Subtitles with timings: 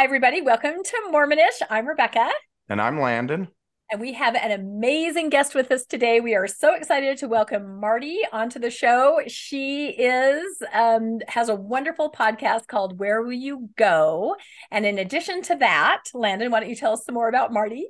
[0.00, 0.40] Hi, everybody.
[0.40, 1.60] Welcome to Mormonish.
[1.68, 2.30] I'm Rebecca.
[2.70, 3.48] And I'm Landon.
[3.90, 6.20] And we have an amazing guest with us today.
[6.20, 9.20] We are so excited to welcome Marti onto the show.
[9.26, 10.42] She is
[10.72, 14.36] um, has a wonderful podcast called Where Will You Go?
[14.70, 17.86] And in addition to that, Landon, why don't you tell us some more about Marti?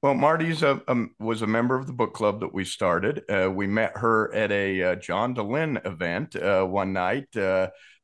[0.00, 3.24] Well, Marti's a, um, was a member of the book club that we started.
[3.28, 7.28] Uh, we met her at a uh, John Dehlin event uh, one night.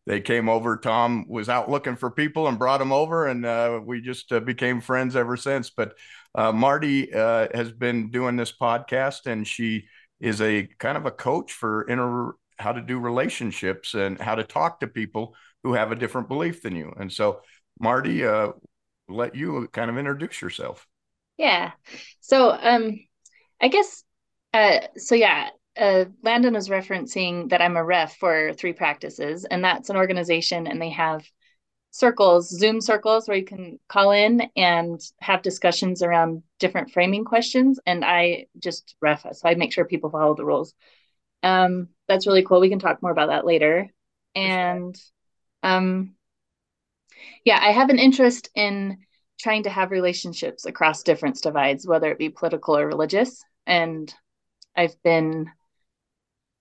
[0.09, 0.79] They came over.
[0.79, 4.41] Tom was out looking for people and brought them over, and uh, we just uh,
[4.41, 5.69] became friends ever since.
[5.69, 5.99] But
[6.35, 9.85] uh, Marti uh, has been doing this podcast, and she
[10.19, 14.81] is a kind of a coach for how to do relationships and how to talk
[14.81, 16.91] to people who have a different belief than you.
[16.99, 17.43] And so,
[17.79, 18.53] Marti, uh,
[19.11, 20.87] let you kind of introduce yourself.
[21.37, 21.73] Yeah.
[22.21, 22.99] So, um,
[23.61, 24.05] I guess,
[24.55, 29.65] uh, so yeah, uh, Landon was referencing that I'm a ref for three practices, and
[29.65, 31.25] that's an organization, and they have
[31.91, 37.81] circles, Zoom circles, where you can call in and have discussions around different framing questions.
[37.87, 40.75] And I just ref, so I make sure people follow the rules.
[41.43, 42.61] Um, that's really cool.
[42.61, 43.89] We can talk more about that later.
[44.35, 44.97] And
[45.63, 46.15] um,
[47.45, 48.99] yeah, I have an interest in
[49.41, 53.43] trying to have relationships across difference divides, whether it be political or religious.
[53.67, 54.13] And
[54.77, 55.51] I've been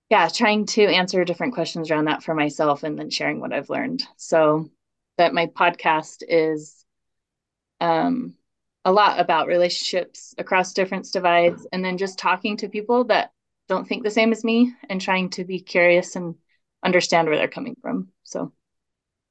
[0.09, 3.69] yeah trying to answer different questions around that for myself and then sharing what i've
[3.69, 4.03] learned.
[4.17, 4.69] So
[5.17, 6.85] that my podcast is
[7.81, 8.35] um,
[8.85, 13.31] a lot about relationships across different divides and then just talking to people that
[13.67, 16.35] don't think the same as me and trying to be curious and
[16.83, 18.09] understand where they're coming from.
[18.23, 18.53] So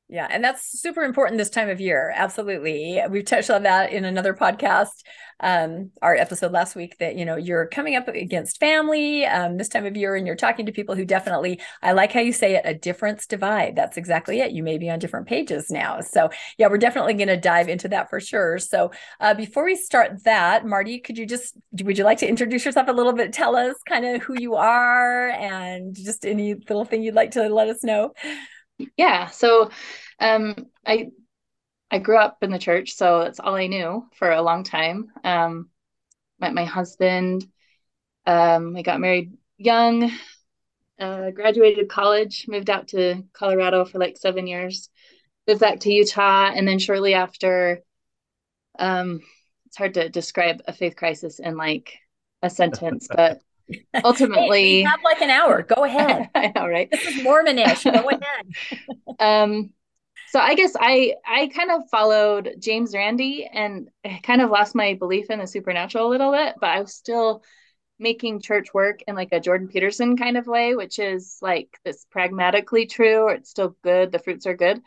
[0.08, 2.12] yeah, and that's super important this time of year.
[2.14, 3.02] Absolutely.
[3.10, 5.02] We've touched on that in another podcast,
[5.40, 9.68] um, our episode last week that, you know, you're coming up against family um, this
[9.68, 12.54] time of year and you're talking to people who definitely, I like how you say
[12.54, 13.74] it, a difference divide.
[13.74, 14.52] That's exactly it.
[14.52, 16.00] You may be on different pages now.
[16.02, 18.58] So, yeah, we're definitely going to dive into that for sure.
[18.60, 22.64] So, uh, before we start that, Marti, could you just, would you like to introduce
[22.64, 23.32] yourself a little bit?
[23.32, 27.48] Tell us kind of who you are and just any little thing you'd like to
[27.48, 28.12] let us know
[28.96, 29.70] yeah so
[30.20, 30.54] um
[30.86, 31.08] i
[31.90, 35.08] i grew up in the church so that's all i knew for a long time.
[35.24, 35.70] Um
[36.38, 37.46] met my husband
[38.26, 40.10] um we got married young
[40.98, 44.90] uh, graduated college moved out to colorado for like seven years
[45.46, 47.82] moved back to utah and then shortly after
[48.78, 49.20] um
[49.66, 51.98] it's hard to describe a faith crisis in like
[52.42, 53.40] a sentence but
[54.04, 55.62] ultimately hey, have like an hour.
[55.62, 56.30] Go ahead.
[56.34, 56.90] I know right?
[56.90, 57.84] This is mormonish.
[57.84, 59.18] Go ahead.
[59.18, 59.70] Um
[60.28, 64.74] so i guess i i kind of followed james randi and I kind of lost
[64.74, 67.42] my belief in the supernatural a little bit but i was still
[67.98, 72.06] making church work in like a jordan peterson kind of way which is like this
[72.10, 74.82] pragmatically true or it's still good the fruits are good.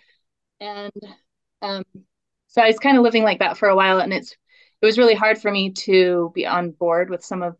[0.60, 0.92] And
[1.62, 1.84] um
[2.48, 4.34] so i was kind of living like that for a while and it's
[4.82, 7.58] it was really hard for me to be on board with some of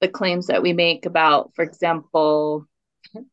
[0.00, 2.66] the claims that we make about, for example,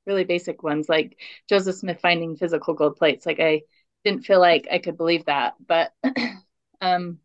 [0.06, 1.18] really basic ones like
[1.50, 3.26] Joseph Smith finding physical gold plates.
[3.26, 3.62] Like I
[4.04, 5.94] didn't feel like I could believe that, but
[6.82, 7.20] um,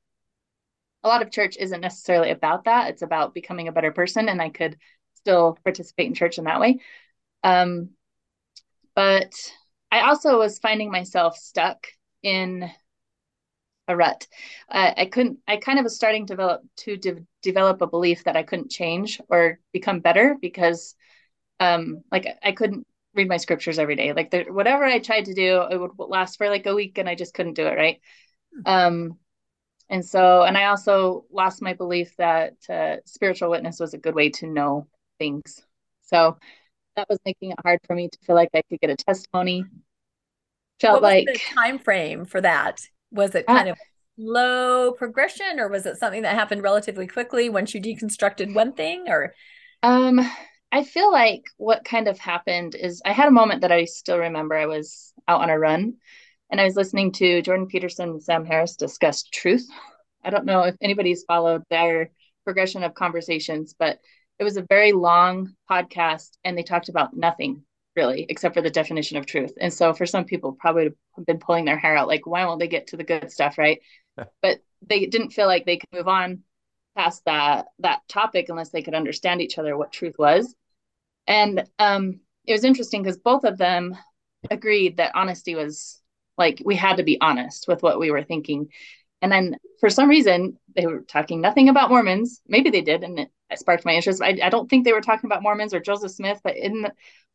[1.03, 2.91] a lot of church isn't necessarily about that.
[2.91, 4.76] It's about becoming a better person, and I could
[5.14, 6.78] still participate in church in that way.
[7.42, 7.91] Um,
[8.94, 9.32] but
[9.91, 11.86] I also was finding myself stuck
[12.22, 12.70] in
[13.88, 14.26] a rut.
[14.69, 15.38] Uh, I couldn't.
[15.47, 18.70] I kind of was starting to develop to de- develop a belief that I couldn't
[18.70, 20.94] change or become better because,
[21.60, 24.12] um, like I couldn't read my scriptures every day.
[24.12, 27.09] Like there, whatever I tried to do, it would last for like a week, and
[27.09, 27.76] I just couldn't do it.
[27.76, 28.00] Right.
[28.65, 29.19] Um,
[29.88, 34.15] and so, and I also lost my belief that uh, spiritual witness was a good
[34.15, 34.87] way to know
[35.19, 35.62] things.
[36.03, 36.38] So
[36.97, 39.65] that was making it hard for me to feel like I could get a testimony.
[40.81, 42.81] Felt like the time frame for that
[43.12, 43.78] was it uh, kind of
[44.18, 49.04] slow progression or was it something that happened relatively quickly once you deconstructed one thing
[49.09, 49.34] or?
[49.82, 50.20] Um
[50.70, 54.18] i feel like what kind of happened is i had a moment that i still
[54.18, 54.56] remember.
[54.56, 55.94] I was out on a run
[56.50, 59.68] and i was listening to jordan peterson and sam harris discuss truth.
[60.24, 62.10] I don't know if anybody's followed their
[62.44, 63.98] progression of conversations but
[64.38, 67.65] it was a very long podcast and they talked about nothing
[67.97, 69.53] really, except for the definition of truth.
[69.60, 72.60] And so for some people, probably have been pulling their hair out, like, why won't
[72.60, 73.80] they get to the good stuff, right?
[74.42, 76.41] but they didn't feel like they could move on
[76.97, 80.54] past that that topic unless they could understand each other what truth was.
[81.27, 83.97] And um, it was interesting because both of them
[84.50, 86.00] agreed that honesty was
[86.36, 88.68] like we had to be honest with what we were thinking.
[89.21, 92.41] And then for some reason, they were talking nothing about Mormons.
[92.48, 94.21] Maybe they did, and it sparked my interest.
[94.21, 96.92] I, I don't think they were talking about Mormons or Joseph Smith, but in the,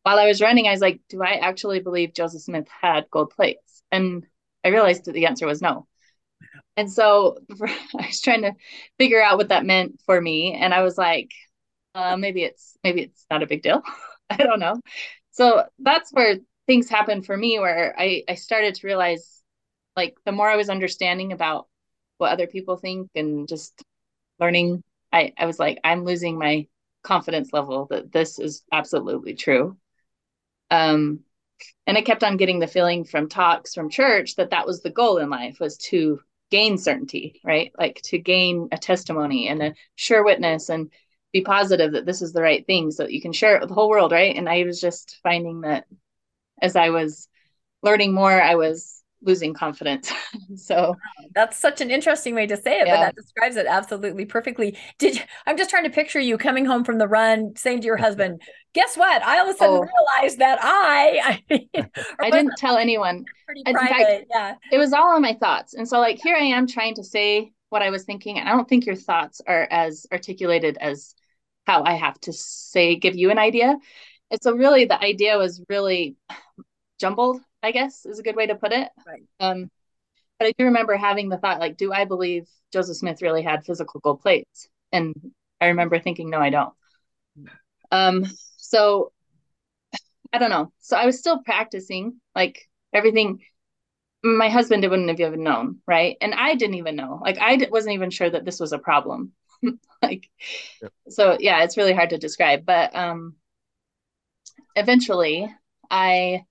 [0.07, 3.31] while I was running, I was like, do I actually believe Joseph Smith had gold
[3.31, 3.83] plates?
[3.91, 4.25] And
[4.63, 5.85] I realized that the answer was no.
[6.77, 8.53] and so I was trying to
[8.97, 10.53] figure out what that meant for me.
[10.53, 11.31] And I was like,
[11.93, 13.83] uh, maybe it's maybe it's not a big deal.
[14.29, 14.79] I don't know.
[15.31, 16.37] So that's where
[16.67, 19.43] things happened for me where I, I started to realize
[19.97, 21.67] like the more I was understanding about
[22.17, 23.83] what other people think and just
[24.39, 26.67] learning, I, I was like, I'm losing my
[27.03, 29.75] confidence level that this is absolutely true.
[30.69, 31.21] Um,
[31.85, 34.89] and I kept on getting the feeling from talks from church that that was the
[34.89, 36.19] goal in life was to
[36.51, 37.71] gain certainty, right?
[37.77, 40.91] Like to gain a testimony and a sure witness and
[41.33, 43.69] be positive that this is the right thing so that you can share it with
[43.69, 44.35] the whole world, right?
[44.35, 45.85] And I was just finding that
[46.61, 47.27] as I was
[47.83, 48.96] learning more, I was
[49.27, 50.11] losing confidence.
[50.55, 50.95] so
[51.35, 52.95] that's such an interesting way to say it, yeah.
[52.95, 54.77] but that describes it absolutely perfectly.
[54.97, 57.85] Did you, I'm just trying to picture you coming home from the run, saying to
[57.85, 58.41] your husband,
[58.73, 59.21] "Guess what?
[59.23, 60.19] I all of a sudden oh.
[60.19, 61.41] realized that I
[61.75, 61.89] I,
[62.19, 63.25] I didn't tell anyone.
[63.45, 64.55] Pretty private, fact, yeah.
[64.71, 67.51] It was all on my thoughts, and so like here I am trying to say
[67.69, 71.13] what I was thinking, and I don't think your thoughts are as articulated as
[71.65, 73.75] how I have to say give you an idea.
[74.31, 76.15] And so really the idea was really
[76.99, 78.89] jumbled I guess is a good way to put it.
[79.05, 79.23] Right.
[79.39, 79.69] Um,
[80.39, 83.65] but I do remember having the thought, like, do I believe Joseph Smith really had
[83.65, 84.69] physical gold plates?
[84.91, 85.15] And
[85.59, 86.73] I remember thinking, no, I don't.
[87.91, 88.25] Um,
[88.57, 89.11] so
[90.31, 90.71] I don't know.
[90.79, 93.41] So I was still practicing, like everything.
[94.23, 96.17] My husband wouldn't have even known, right?
[96.21, 97.19] And I didn't even know.
[97.21, 99.31] Like I wasn't even sure that this was a problem.
[100.01, 100.29] like,
[100.81, 100.91] yep.
[101.09, 102.65] so yeah, it's really hard to describe.
[102.65, 103.35] But um,
[104.75, 105.53] eventually,
[105.89, 106.43] I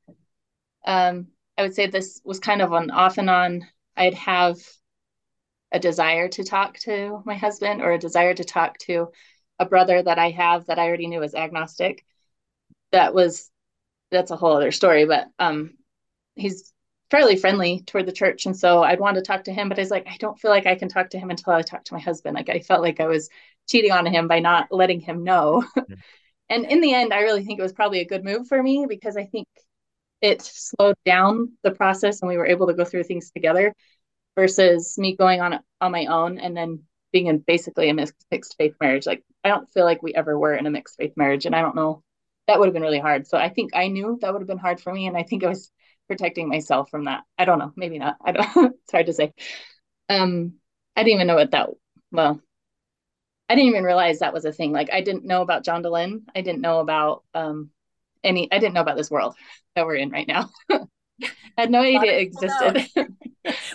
[0.87, 1.29] um,
[1.59, 3.67] I would say this was kind of an off and on.
[3.97, 4.59] I'd have
[5.73, 9.09] a desire to talk to my husband or a desire to talk to
[9.59, 12.05] a brother that I have that I already knew was agnostic.
[12.93, 13.51] That was
[14.11, 15.77] that's a whole other story, but um,
[16.37, 16.73] he's
[17.11, 19.83] fairly friendly toward the church, and so I'd want to talk to him, but I
[19.83, 21.95] was like, I don't feel like I can talk to him until I talk to
[21.95, 22.37] my husband.
[22.37, 23.29] Like I felt like I was
[23.69, 25.65] cheating on him by not letting him know.
[26.49, 28.87] and in the end, I really think it was probably a good move for me
[28.89, 29.49] because I think
[30.21, 33.75] it slowed down the process and we were able to go through things together
[34.35, 36.83] versus me going on on my own and then
[37.13, 39.07] being in basically a mixed, faith marriage.
[39.07, 41.61] Like i don't feel like we ever were in a mixed faith marriage and i
[41.61, 42.03] don't know
[42.47, 43.27] that would have been really hard.
[43.27, 45.45] So i think i knew that would have been hard for me and i think
[45.45, 45.71] i was
[46.09, 47.25] protecting myself from that.
[47.37, 48.17] I don't know maybe not.
[48.25, 49.33] I don't it's hard to say.
[50.09, 50.55] Um
[50.95, 51.71] i didn't even know what that
[52.13, 52.41] well
[53.49, 54.73] i didn't even realize that was a thing.
[54.73, 57.71] Like i didn't know about john dehlin i didn't know about um
[58.27, 59.35] any i didn't know about this world
[59.75, 60.81] that we're in right now I
[61.59, 62.87] had no idea it existed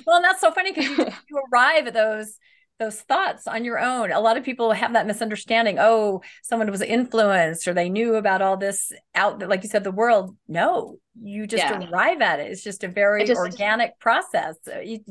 [0.06, 0.98] well and that's so funny because you,
[1.30, 2.38] you arrive at those
[2.82, 4.12] those thoughts on your own.
[4.12, 5.78] A lot of people have that misunderstanding.
[5.80, 9.84] Oh, someone was influenced or they knew about all this out there, like you said,
[9.84, 10.36] the world.
[10.48, 11.88] No, you just yeah.
[11.90, 12.52] arrive at it.
[12.52, 14.56] It's just a very just, organic process,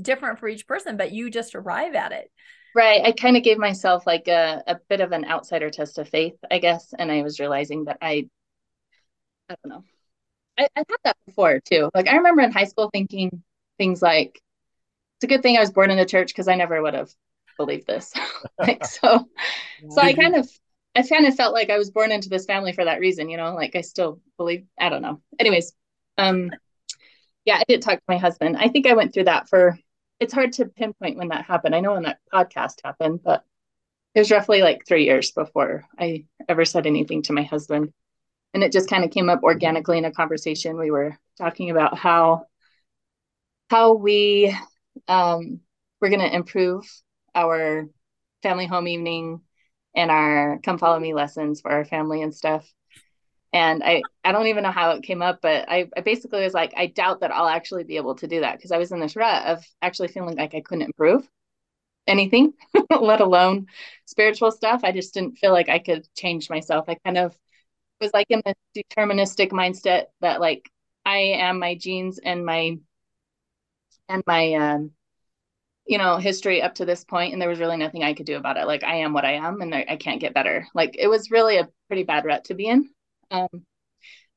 [0.02, 2.30] different for each person, but you just arrive at it.
[2.74, 3.02] Right.
[3.04, 6.34] I kind of gave myself like a, a bit of an outsider test of faith,
[6.50, 6.92] I guess.
[6.98, 8.28] And I was realizing that I
[9.50, 9.84] I don't know.
[10.56, 11.90] I, I've had that before too.
[11.94, 13.42] Like I remember in high school thinking
[13.78, 14.40] things like,
[15.16, 17.10] it's a good thing I was born in a church because I never would have
[17.56, 18.12] believed this.
[18.58, 19.28] like so
[19.90, 20.48] so I kind of
[20.94, 23.36] I kind of felt like I was born into this family for that reason, you
[23.36, 25.20] know, like I still believe I don't know.
[25.38, 25.72] Anyways,
[26.16, 26.50] um
[27.44, 28.56] yeah, I did talk to my husband.
[28.56, 29.78] I think I went through that for
[30.20, 31.74] it's hard to pinpoint when that happened.
[31.74, 33.42] I know when that podcast happened, but
[34.14, 37.92] it was roughly like three years before I ever said anything to my husband
[38.54, 40.78] and it just kind of came up organically in a conversation.
[40.78, 42.46] We were talking about how
[43.68, 44.56] how we
[45.08, 45.60] um,
[46.00, 46.84] we're going to improve
[47.34, 47.86] our
[48.42, 49.40] family home evening
[49.94, 52.70] and our come follow me lessons for our family and stuff.
[53.52, 56.54] And i i don't even know how it came up but i, I basically was
[56.54, 59.00] like i doubt that i'll actually be able to do that because i was in
[59.00, 61.28] this rut of actually feeling like i couldn't improve
[62.06, 62.52] anything
[63.00, 63.66] let alone
[64.06, 64.82] spiritual stuff.
[64.84, 66.86] I just didn't feel like i could change myself.
[66.88, 67.36] I kind of
[68.00, 70.70] was like in the deterministic mindset that like
[71.04, 72.78] I am my genes and my
[74.08, 74.90] and my um
[75.86, 78.36] you know history up to this point and there was really nothing I could do
[78.36, 78.66] about it.
[78.66, 80.66] Like I am what I am and I, I can't get better.
[80.74, 82.90] Like it was really a pretty bad rut to be in.
[83.30, 83.48] Um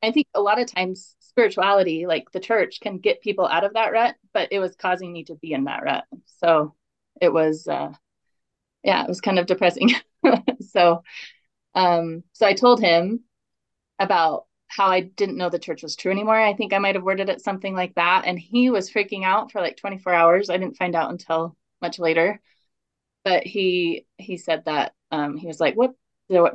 [0.03, 3.74] I think a lot of times spirituality like the church can get people out of
[3.74, 6.05] that rut but it was causing me to be in that rut.
[6.41, 6.75] So
[7.22, 7.93] it was uh
[8.84, 9.91] yeah it was kind of depressing.
[10.72, 11.03] So
[11.75, 13.22] um so I told him
[14.00, 16.40] about how I didn't know the church was true anymore.
[16.40, 18.24] I think I might have worded it something like that.
[18.26, 20.50] And he was freaking out for like 24 hours.
[20.50, 22.42] I didn't find out until much later.
[23.24, 25.94] But he he said that um, he was like, "What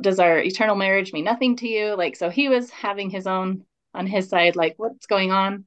[0.01, 1.23] does our eternal marriage mean?
[1.25, 5.07] Nothing to you?" Like, so he was having his own on his side, like, "What's
[5.07, 5.65] going on?"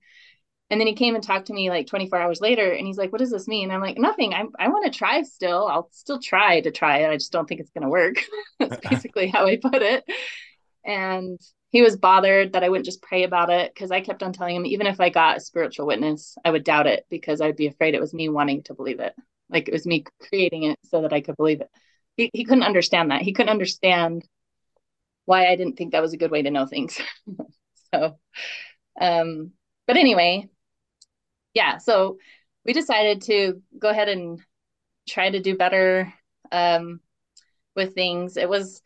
[0.73, 3.12] And then he came and talked to me like 24 hours later and he's like,
[3.12, 3.71] what does this mean?
[3.71, 4.33] I'm like, nothing.
[4.33, 5.67] I'm, I want to try still.
[5.69, 7.11] I'll still try to try it.
[7.11, 8.25] I just don't think it's going to work.
[8.59, 10.02] That's basically how I put it.
[10.83, 11.38] And
[11.73, 14.57] he was bothered that I wouldn't just pray about it because I kept on telling
[14.57, 17.67] him, even if I got a spiritual witness, I would doubt it because I'd be
[17.67, 19.14] afraid it was me wanting to believe it.
[19.49, 21.71] Like it was me creating it so that I could believe it.
[22.19, 23.23] He, he couldn't understand that.
[23.23, 24.29] He couldn't understand
[25.25, 27.00] why I didn't think that was a good way to know things.
[27.95, 28.19] so,
[29.00, 29.52] um,
[29.87, 30.50] but anyway,
[31.55, 32.19] yeah, so
[32.67, 34.41] we decided to go ahead and
[35.09, 36.12] try to do better
[36.50, 37.00] um,
[37.75, 38.37] with things.
[38.37, 38.83] It was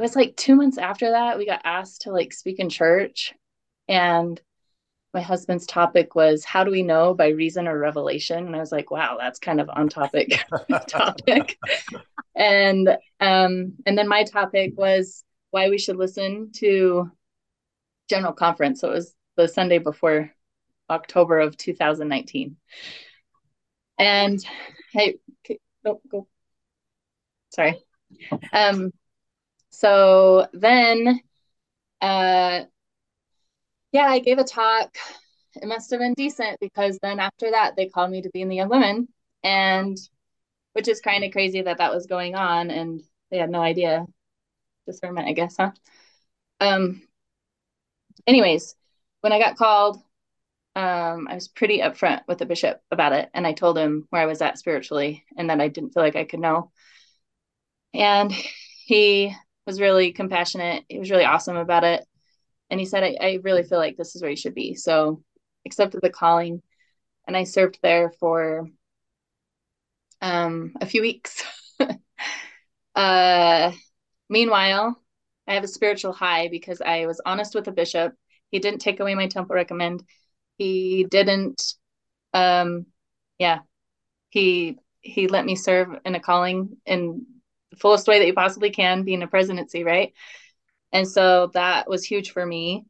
[0.00, 3.34] it was like two months after that we got asked to like speak in church,
[3.88, 4.40] and
[5.12, 8.70] my husband's topic was how do we know by reason or revelation and i was
[8.70, 10.38] like wow that's kind of on topic
[10.86, 11.58] topic
[12.36, 12.88] and
[13.18, 17.10] um and then my topic was why we should listen to
[18.08, 20.30] general conference so it was the sunday before
[20.90, 22.56] October of 2019.
[23.98, 24.44] And
[24.96, 25.14] I
[25.86, 26.26] oh, go.
[27.50, 27.80] Sorry.
[28.52, 28.92] Um,
[29.70, 31.20] so then,
[32.00, 32.64] uh,
[33.92, 34.96] yeah, I gave a talk.
[35.54, 38.48] It must have been decent because then after that, they called me to be in
[38.48, 39.08] the Young Women,
[39.42, 39.96] and
[40.74, 44.06] which is kind of crazy that that was going on, and they had no idea
[44.86, 45.72] discernment, I guess, huh?
[46.60, 47.02] Um.
[48.26, 48.74] Anyways,
[49.22, 49.96] when I got called,
[50.76, 53.30] um, I was pretty upfront with the bishop about it.
[53.34, 56.16] And I told him where I was at spiritually and that I didn't feel like
[56.16, 56.70] I could know.
[57.94, 58.32] And
[58.84, 59.34] he
[59.70, 60.84] was really compassionate.
[60.88, 62.04] He was really awesome about it.
[62.70, 64.74] And he said, I, I really feel like this is where you should be.
[64.74, 65.22] So
[65.66, 66.62] accepted the calling
[67.26, 68.68] and I served there for
[70.20, 71.42] um, a few weeks.
[72.94, 73.72] uh,
[74.28, 74.96] meanwhile,
[75.46, 78.14] I have a spiritual high because I was honest with the bishop.
[78.50, 80.04] He didn't take away my temple recommend
[80.60, 81.74] he didn't
[82.34, 82.84] um
[83.38, 83.60] yeah
[84.28, 87.39] he he let me serve in a calling in the
[87.76, 90.12] fullest way that you possibly can being a presidency right?
[90.92, 92.84] And so that was huge for me.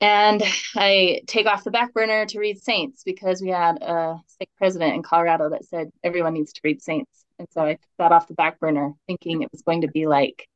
[0.00, 0.42] And
[0.76, 4.94] i take off the back burner to read saints because we had a stake president
[4.94, 7.24] in colorado that said everyone needs to read saints.
[7.38, 10.06] And so i took that off the back burner thinking it was going to be
[10.06, 10.48] like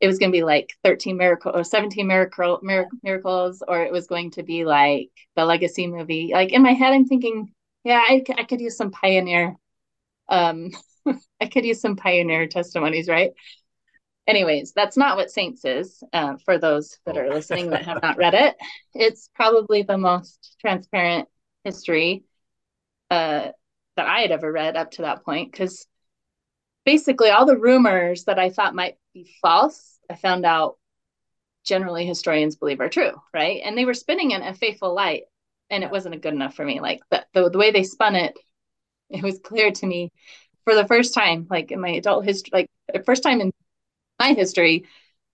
[0.00, 3.92] it was going to be like 13 miracle or 17 miracle, miracle miracles or it
[3.92, 6.30] was going to be like the legacy movie.
[6.32, 7.52] Like in my head i'm thinking
[7.84, 9.56] yeah i, I could use some pioneer
[10.28, 10.70] um
[11.40, 13.32] i could use some pioneer testimonies right
[14.26, 18.16] anyways that's not what saints is uh, for those that are listening that have not
[18.16, 18.56] read it
[18.94, 21.28] it's probably the most transparent
[21.64, 22.24] history
[23.10, 23.48] uh,
[23.96, 25.86] that i had ever read up to that point because
[26.84, 30.76] basically all the rumors that i thought might be false, I found out
[31.64, 33.60] generally historians believe are true, right?
[33.64, 35.24] And they were spinning in a faithful light,
[35.70, 36.80] and it wasn't good enough for me.
[36.80, 38.34] Like the, the, the way they spun it,
[39.10, 40.12] it was clear to me
[40.68, 43.52] for the first time, like in my adult history, like the first time in
[44.20, 44.84] my history,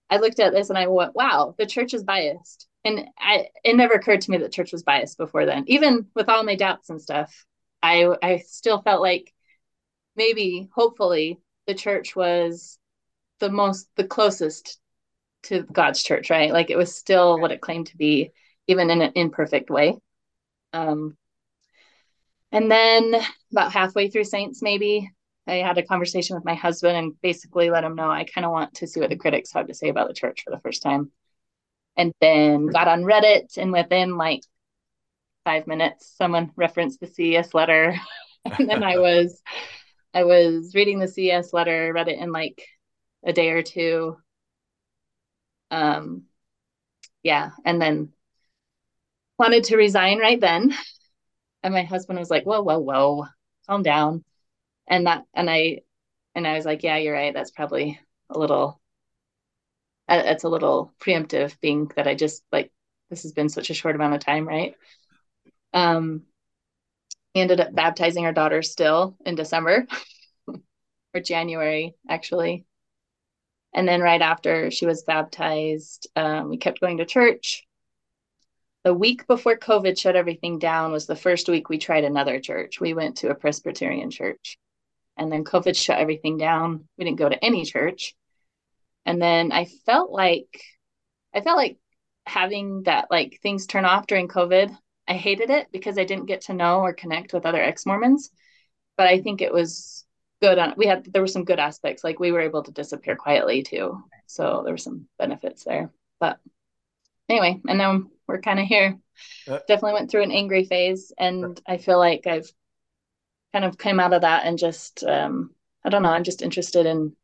[0.09, 2.67] I looked at this and I went, wow, the church is biased.
[2.85, 5.65] And I, it never occurred to me that church was biased before then.
[5.67, 7.45] Even with all my doubts and stuff,
[7.83, 9.33] I, I still felt like
[10.15, 12.79] maybe, hopefully, the church was
[13.39, 14.79] the most the closest
[15.43, 16.53] to God's church, right?
[16.53, 18.31] Like it was still what it claimed to be,
[18.67, 19.97] even in an imperfect way.
[20.71, 21.17] Um,
[22.53, 23.15] and then
[23.51, 25.11] about halfway through Saints, maybe
[25.47, 28.51] I had a conversation with my husband and basically let him know I kind of
[28.51, 30.81] want to see what the critics have to say about the church for the first
[30.81, 31.11] time.
[31.97, 34.41] And then got on Reddit, and within like
[35.45, 37.95] five minutes, someone referenced the CES letter,
[38.45, 39.41] and then I was
[40.13, 42.61] I was reading the CES letter, read it in like
[43.25, 44.17] a day or two.
[45.71, 46.23] Um,
[47.23, 48.13] yeah, and then
[49.39, 50.73] wanted to resign right then.
[51.63, 53.25] And my husband was like, "Whoa, whoa, whoa,
[53.67, 54.23] calm down."
[54.87, 55.81] And that, and I,
[56.35, 57.33] and I was like, "Yeah, you're right.
[57.33, 57.99] That's probably
[58.29, 58.79] a little.
[60.07, 62.71] Uh, it's a little preemptive, being that I just like
[63.09, 64.75] this has been such a short amount of time, right?"
[65.73, 66.23] Um,
[67.35, 69.85] ended up baptizing our daughter still in December
[71.13, 72.65] or January, actually.
[73.73, 77.67] And then right after she was baptized, um, we kept going to church.
[78.85, 82.79] The week before COVID shut everything down was the first week we tried another church.
[82.79, 84.57] We went to a Presbyterian church.
[85.17, 86.87] And then COVID shut everything down.
[86.97, 88.15] We didn't go to any church.
[89.05, 90.61] And then I felt like
[91.33, 91.77] I felt like
[92.25, 94.75] having that like things turn off during COVID.
[95.07, 98.31] I hated it because I didn't get to know or connect with other ex-Mormons.
[98.97, 100.05] But I think it was
[100.41, 103.15] good on we had there were some good aspects like we were able to disappear
[103.15, 106.39] quietly too so there were some benefits there but
[107.29, 108.97] anyway, and now we're kind of here.
[109.47, 112.49] Uh, Definitely went through an angry phase, and I feel like I've
[113.53, 115.51] kind of came out of that and just um,
[115.83, 116.09] I don't know.
[116.09, 117.15] I'm just interested in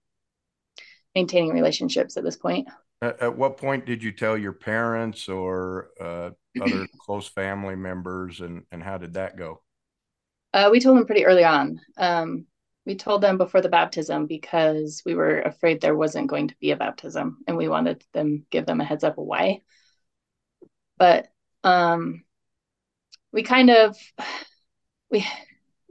[1.16, 2.68] maintaining relationships at this point.
[3.02, 6.30] At, at what point did you tell your parents or uh,
[6.62, 9.62] other close family members, and and how did that go?
[10.54, 11.80] Uh, we told them pretty early on.
[11.98, 12.46] Um,
[12.86, 16.72] we told them before the baptism because we were afraid there wasn't going to be
[16.72, 19.62] a baptism, and we wanted them give them a heads up of why.
[20.98, 21.28] But
[21.64, 22.24] um,
[23.32, 23.98] we kind of
[25.12, 25.26] we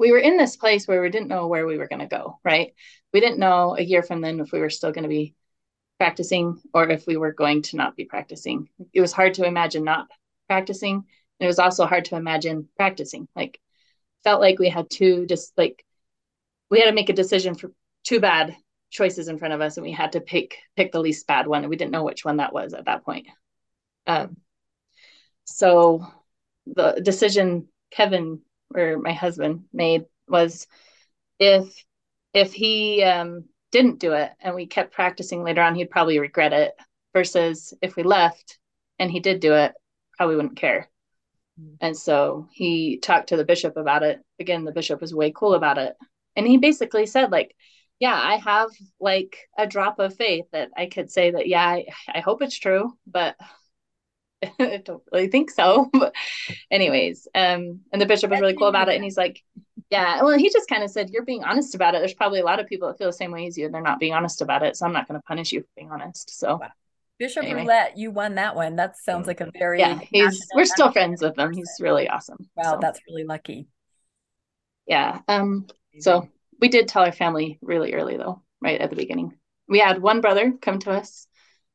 [0.01, 2.41] we were in this place where we didn't know where we were going to go.
[2.43, 2.75] Right?
[3.13, 5.35] We didn't know a year from then if we were still going to be
[5.99, 8.71] practicing or if we were going to not be practicing.
[8.95, 10.09] It was hard to imagine not
[10.49, 10.95] practicing.
[10.95, 11.05] And
[11.39, 13.29] it was also hard to imagine practicing.
[13.37, 13.61] Like
[14.25, 15.85] felt like we had two just like
[16.71, 17.71] we had to make a decision for
[18.05, 18.57] two bad
[18.91, 21.63] choices in front of us and we had to pick pick the least bad one
[21.63, 23.29] and we didn't know which one that was at that point
[24.07, 24.37] um,
[25.45, 26.07] so
[26.67, 28.41] the decision kevin
[28.75, 30.67] or my husband made was
[31.39, 31.85] if
[32.33, 36.53] if he um, didn't do it and we kept practicing later on he'd probably regret
[36.53, 36.73] it
[37.13, 38.59] versus if we left
[38.99, 39.73] and he did do it
[40.17, 40.89] probably wouldn't care.
[41.61, 41.75] Mm-hmm.
[41.81, 44.21] and so he talked to the bishop about it.
[44.39, 45.97] Again the bishop was way cool about it.
[46.37, 47.55] And he basically said like
[48.01, 51.85] yeah i have like a drop of faith that i could say that yeah i,
[52.13, 53.37] I hope it's true but
[54.59, 56.15] i don't really think so but
[56.71, 59.43] anyways um and the bishop was really cool about it and he's like
[59.91, 62.45] yeah well he just kind of said you're being honest about it there's probably a
[62.45, 64.41] lot of people that feel the same way as you and they're not being honest
[64.41, 66.69] about it so i'm not going to punish you for being honest so wow.
[67.21, 67.61] Bishop anyway.
[67.61, 68.77] Roulette, you won that one.
[68.77, 70.01] That sounds like a very yeah.
[70.11, 71.53] He's we're still friends with him.
[71.53, 72.49] He's really awesome.
[72.57, 72.79] Wow, so.
[72.81, 73.69] that's really lucky.
[74.87, 75.21] Yeah.
[75.29, 75.67] Um.
[75.99, 76.31] So
[76.61, 79.35] we did tell our family really early though, right at the beginning.
[79.69, 81.27] We had one brother come to us.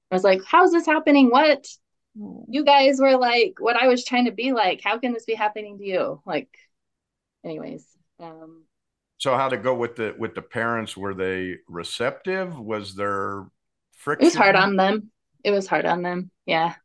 [0.10, 1.30] I was like, "How's this happening?
[1.30, 1.68] What?
[2.16, 4.82] You guys were like what I was trying to be like.
[4.84, 6.50] How can this be happening to you?" Like,
[7.44, 7.86] anyways.
[8.20, 8.64] Um,
[9.18, 10.96] so how to go with the with the parents?
[10.96, 12.58] Were they receptive?
[12.58, 13.46] Was there
[13.92, 14.26] friction?
[14.26, 15.12] It was hard on them.
[15.44, 16.32] It was hard on them.
[16.46, 16.76] Yeah.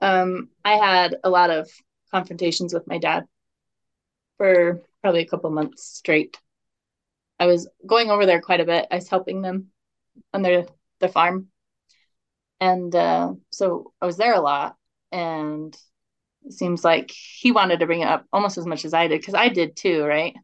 [0.00, 1.70] Um, I had a lot of
[2.10, 3.24] confrontations with my dad
[4.36, 6.38] for probably a couple months straight.
[7.38, 8.86] I was going over there quite a bit.
[8.90, 9.68] I was helping them
[10.32, 10.66] on their
[11.00, 11.48] the farm,
[12.60, 14.76] and uh, so I was there a lot.
[15.12, 15.76] And
[16.44, 19.20] it seems like he wanted to bring it up almost as much as I did
[19.20, 20.34] because I did too, right?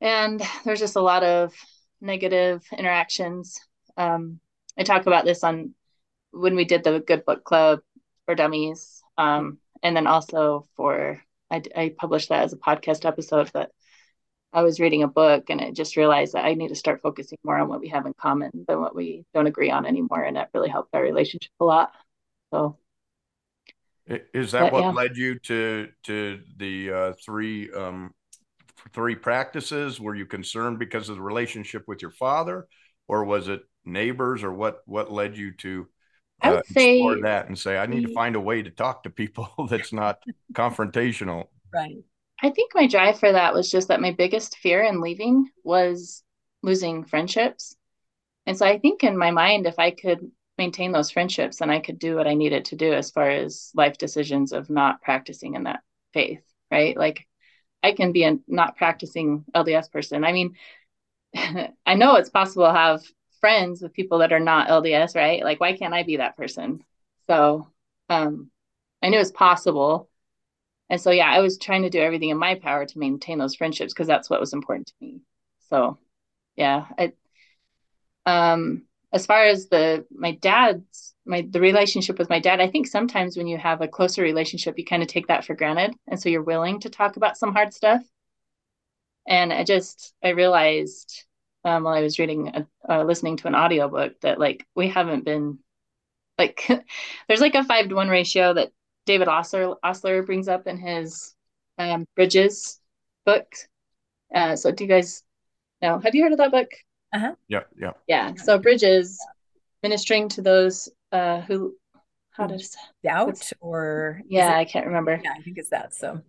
[0.00, 1.54] And there's just a lot of
[2.00, 3.60] negative interactions.
[3.96, 4.40] Um,
[4.78, 5.74] I talk about this on
[6.32, 7.80] when we did the Good Book Club
[8.26, 13.50] for Dummies, um, and then also for I, I published that as a podcast episode.
[13.52, 13.70] But
[14.52, 17.38] I was reading a book and I just realized that I need to start focusing
[17.44, 20.22] more on what we have in common than what we don't agree on anymore.
[20.22, 21.92] And that really helped our relationship a lot.
[22.52, 22.78] So
[24.06, 24.90] is that but, what yeah.
[24.92, 28.14] led you to to the uh, three um,
[28.94, 30.00] three practices?
[30.00, 32.68] Were you concerned because of the relationship with your father,
[33.08, 34.82] or was it neighbors, or what?
[34.86, 35.88] What led you to
[36.42, 39.02] uh, I would say that and say I need to find a way to talk
[39.02, 40.20] to people that's not
[40.52, 41.46] confrontational?
[41.74, 41.96] Right.
[42.42, 46.22] I think my drive for that was just that my biggest fear in leaving was
[46.62, 47.76] losing friendships.
[48.46, 51.80] And so I think in my mind, if I could maintain those friendships, then I
[51.80, 55.54] could do what I needed to do as far as life decisions of not practicing
[55.54, 55.80] in that
[56.12, 56.96] faith, right?
[56.96, 57.26] Like
[57.82, 60.24] I can be a not practicing LDS person.
[60.24, 60.54] I mean,
[61.34, 63.02] I know it's possible to have
[63.40, 65.42] friends with people that are not LDS, right?
[65.42, 66.82] Like, why can't I be that person?
[67.26, 67.68] So
[68.08, 68.50] um,
[69.02, 70.08] I knew it's possible
[70.90, 73.54] and so yeah i was trying to do everything in my power to maintain those
[73.54, 75.20] friendships because that's what was important to me.
[75.68, 75.98] So
[76.56, 77.12] yeah i
[78.26, 82.86] um as far as the my dad's my the relationship with my dad i think
[82.86, 85.94] sometimes when you have a closer relationship you kind of take that for granted.
[86.08, 88.02] And so you're willing to talk about some hard stuff.
[89.28, 91.24] And i just i realized
[91.64, 95.24] um, while i was reading a, uh, listening to an audiobook that like we haven't
[95.24, 95.58] been
[96.38, 96.66] like
[97.28, 98.72] there's like a five to one ratio that
[99.06, 101.34] David Ostler, Ostler brings up in his
[101.78, 102.80] um, Bridges
[103.24, 103.46] book.
[104.34, 105.22] Uh, so do you guys
[105.80, 105.98] know?
[105.98, 106.68] Have you heard of that book?
[107.14, 107.34] Uh-huh.
[107.48, 107.92] Yeah, yeah.
[108.08, 108.34] Yeah.
[108.34, 109.18] So Bridges
[109.82, 111.74] ministering to those uh, who
[112.30, 115.18] how does doubt or yeah, it, I can't remember.
[115.22, 115.94] Yeah, I think it's that.
[115.94, 116.20] So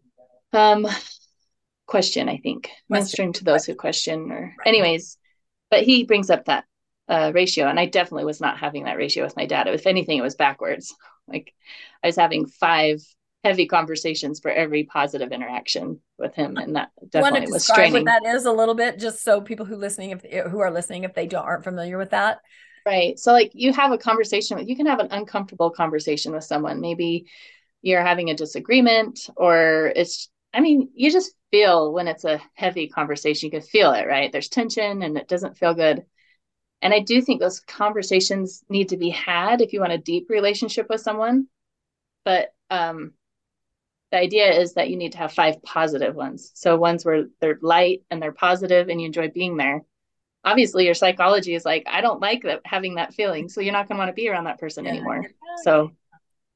[0.53, 0.87] um
[1.85, 2.63] question, I think.
[2.63, 2.83] Question.
[2.89, 4.67] Ministering to those who question or right.
[4.67, 5.17] anyways,
[5.69, 6.65] but he brings up that
[7.07, 9.67] uh, ratio and I definitely was not having that ratio with my dad.
[9.67, 10.93] If anything, it was backwards.
[11.27, 11.53] Like
[12.03, 13.01] I was having five
[13.43, 18.05] heavy conversations for every positive interaction with him, and that definitely was straining.
[18.05, 21.03] What that is a little bit, just so people who listening, if who are listening,
[21.03, 22.39] if they don't aren't familiar with that.
[22.85, 23.19] Right.
[23.19, 26.79] So like you have a conversation with you can have an uncomfortable conversation with someone.
[26.79, 27.27] Maybe
[27.81, 32.87] you're having a disagreement or it's I mean, you just feel when it's a heavy
[32.87, 34.31] conversation, you can feel it, right?
[34.31, 36.03] There's tension and it doesn't feel good.
[36.81, 40.29] And I do think those conversations need to be had if you want a deep
[40.29, 41.47] relationship with someone.
[42.25, 43.13] But um
[44.11, 46.51] the idea is that you need to have five positive ones.
[46.53, 49.83] So ones where they're light and they're positive and you enjoy being there
[50.47, 53.87] obviously your psychology is like i don't like that having that feeling so you're not
[53.87, 54.91] going to want to be around that person yeah.
[54.91, 55.25] anymore
[55.63, 55.91] so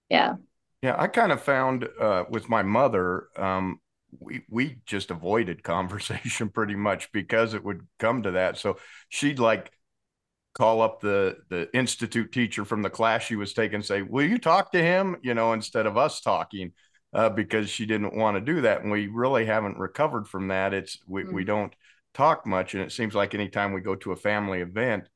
[0.10, 0.36] yeah
[0.82, 3.80] yeah i kind of found uh, with my mother um,
[4.20, 8.78] we we just avoided conversation pretty much because it would come to that so
[9.10, 9.72] she'd like
[10.54, 14.38] call up the the institute teacher from the class she was taking say will you
[14.38, 16.72] talk to him you know instead of us talking
[17.14, 20.74] uh, because she didn't want to do that and we really haven't recovered from that
[20.74, 21.36] it's we, mm-hmm.
[21.36, 21.74] we don't
[22.14, 22.74] talk much.
[22.74, 25.08] And it seems like anytime we go to a family event,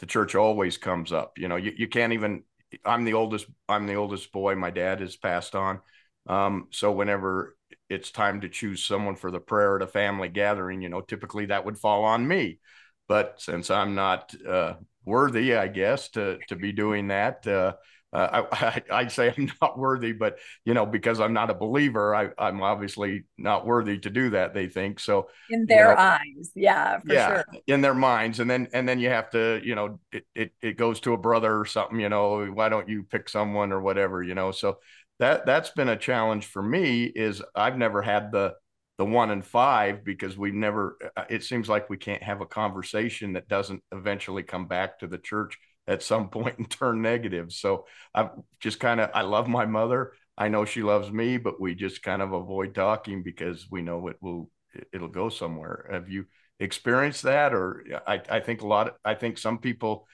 [0.00, 1.38] the church always comes up.
[1.38, 2.42] You know, you, you can't even,
[2.84, 4.54] I'm the oldest, I'm the oldest boy.
[4.54, 5.80] My dad has passed on.
[6.26, 7.56] Um, so whenever
[7.88, 11.46] it's time to choose someone for the prayer at a family gathering, you know, typically
[11.46, 12.60] that would fall on me.
[13.08, 17.74] But since I'm not uh, worthy, I guess, to to be doing that, uh,
[18.14, 22.14] uh, I, I, say I'm not worthy, but you know, because I'm not a believer,
[22.14, 24.54] I, am obviously not worthy to do that.
[24.54, 27.44] They think so in their you know, eyes, yeah, yeah, sure.
[27.66, 30.76] in their minds, and then and then you have to, you know, it, it it
[30.76, 34.22] goes to a brother or something, you know, why don't you pick someone or whatever,
[34.22, 34.52] you know?
[34.52, 34.78] So
[35.18, 37.04] that that's been a challenge for me.
[37.04, 38.54] Is I've never had the
[38.98, 40.96] the one and five because we never.
[41.16, 45.06] Uh, it seems like we can't have a conversation that doesn't eventually come back to
[45.06, 47.52] the church at some point and turn negative.
[47.52, 48.30] So I
[48.60, 50.12] just kind of I love my mother.
[50.36, 54.08] I know she loves me, but we just kind of avoid talking because we know
[54.08, 54.50] it will
[54.92, 55.88] it'll go somewhere.
[55.90, 56.26] Have you
[56.60, 57.54] experienced that?
[57.54, 60.06] Or I, I think a lot of, I think some people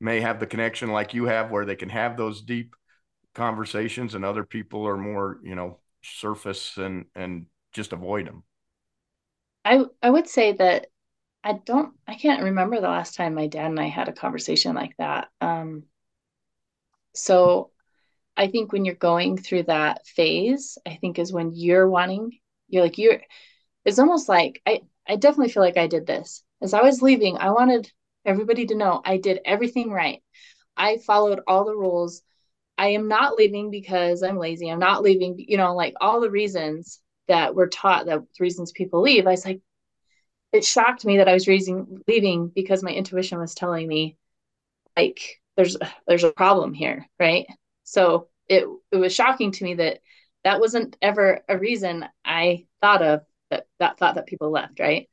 [0.00, 2.74] may have the connection like you have where they can have those deep
[3.34, 8.44] conversations and other people are more, you know, surface and and just avoid them.
[9.64, 10.86] I I would say that
[11.44, 14.74] I don't, I can't remember the last time my dad and I had a conversation
[14.74, 15.28] like that.
[15.42, 15.84] Um,
[17.14, 17.70] so
[18.36, 22.82] I think when you're going through that phase, I think is when you're wanting, you're
[22.82, 23.20] like, you're,
[23.84, 26.42] it's almost like I, I definitely feel like I did this.
[26.62, 27.92] As I was leaving, I wanted
[28.24, 30.22] everybody to know I did everything right.
[30.78, 32.22] I followed all the rules.
[32.78, 34.70] I am not leaving because I'm lazy.
[34.70, 39.02] I'm not leaving, you know, like all the reasons that we're taught that reasons people
[39.02, 39.26] leave.
[39.26, 39.60] I was like,
[40.52, 44.16] it shocked me that I was raising leaving because my intuition was telling me
[44.96, 47.46] like there's there's a problem here, right?
[47.84, 50.00] So it it was shocking to me that
[50.44, 55.08] that wasn't ever a reason I thought of that that thought that people left, right?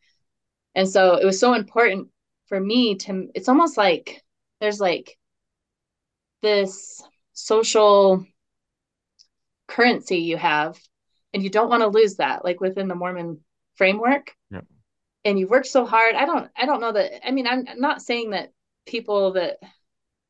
[0.76, 2.10] And so it was so important
[2.47, 4.24] for me to it's almost like
[4.60, 5.17] there's like
[6.41, 7.02] this
[7.34, 8.26] social
[9.67, 10.78] currency you have
[11.34, 13.39] and you don't want to lose that like within the Mormon
[13.76, 14.36] framework.
[14.52, 14.65] Yep.
[15.24, 16.15] And you've worked so hard.
[16.15, 18.52] I don't i don't know that i mean i'm not saying that
[18.86, 19.58] people that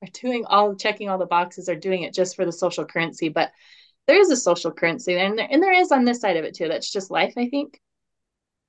[0.02, 3.30] are doing all checking all the boxes are doing it just for the social currency
[3.30, 3.52] but
[4.08, 6.56] there is a social currency and there, and there is on this side of it
[6.56, 7.80] too that's just life i think.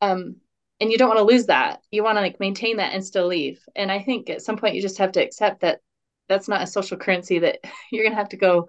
[0.00, 0.36] Um
[0.80, 1.80] and you don't want to lose that.
[1.92, 3.60] You want to like maintain that and still leave.
[3.76, 5.80] And i think at some point you just have to accept that
[6.28, 7.58] that's not a social currency that
[7.92, 8.68] you're going to have to go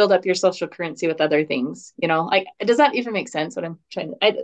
[0.00, 3.28] build up your social currency with other things you know like does that even make
[3.28, 4.34] sense what i'm trying to I,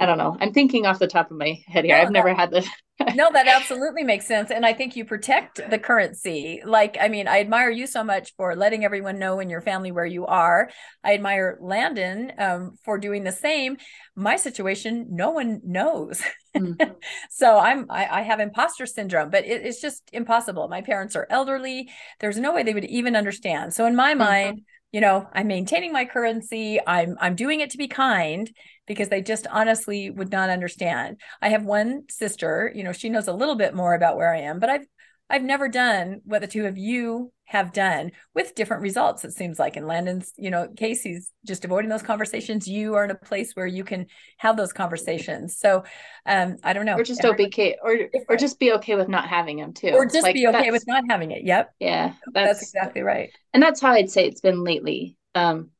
[0.00, 0.34] I don't know.
[0.40, 1.94] I'm thinking off the top of my head here.
[1.94, 2.66] No, I've never had this.
[3.14, 4.50] no, that absolutely makes sense.
[4.50, 6.62] And I think you protect the currency.
[6.64, 9.92] Like, I mean, I admire you so much for letting everyone know in your family
[9.92, 10.70] where you are.
[11.04, 13.76] I admire Landon um, for doing the same.
[14.16, 16.22] My situation, no one knows.
[16.56, 16.92] Mm-hmm.
[17.30, 20.66] so I'm, I, I, have imposter syndrome, but it, it's just impossible.
[20.68, 21.90] My parents are elderly.
[22.20, 23.74] There's no way they would even understand.
[23.74, 24.18] So in my mm-hmm.
[24.18, 24.62] mind,
[24.92, 26.80] you know, I'm maintaining my currency.
[26.86, 28.50] I'm, I'm doing it to be kind
[28.86, 31.20] because they just honestly would not understand.
[31.40, 34.40] I have one sister, you know, she knows a little bit more about where I
[34.40, 34.86] am, but I've
[35.30, 39.24] I've never done what the two of you have done with different results.
[39.24, 42.68] It seems like in Landon's, you know, Casey's just avoiding those conversations.
[42.68, 44.06] You are in a place where you can
[44.38, 45.56] have those conversations.
[45.58, 45.84] So,
[46.26, 46.96] um, I don't know.
[46.96, 48.26] Or just Everybody, okay, or different.
[48.28, 49.90] or just be okay with not having them too.
[49.90, 51.42] Or just like, be okay with not having it.
[51.44, 51.74] Yep.
[51.80, 53.30] Yeah, that's, that's exactly right.
[53.52, 55.16] And that's how I'd say it's been lately.
[55.34, 55.70] Um,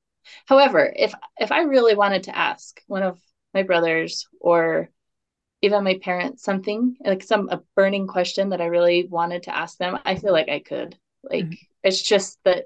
[0.47, 3.19] However, if if I really wanted to ask one of
[3.55, 4.91] my brothers or
[5.63, 9.79] even my parents something like some a burning question that I really wanted to ask
[9.79, 10.97] them, I feel like I could.
[11.23, 11.55] Like mm-hmm.
[11.83, 12.65] it's just that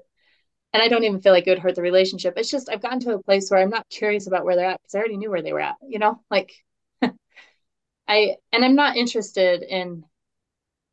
[0.73, 2.33] and I don't even feel like it would hurt the relationship.
[2.37, 4.81] It's just I've gotten to a place where I'm not curious about where they're at
[4.81, 6.21] because I already knew where they were at, you know?
[6.29, 6.53] Like
[7.01, 10.03] I and I'm not interested in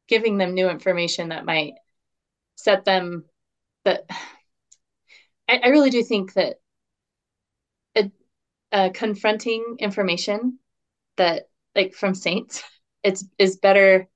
[0.09, 1.75] giving them new information that might
[2.57, 3.25] set them
[3.85, 4.05] that
[5.49, 6.57] I, I really do think that
[8.73, 10.59] uh, confronting information
[11.17, 12.62] that like from saints
[13.02, 14.08] it's is better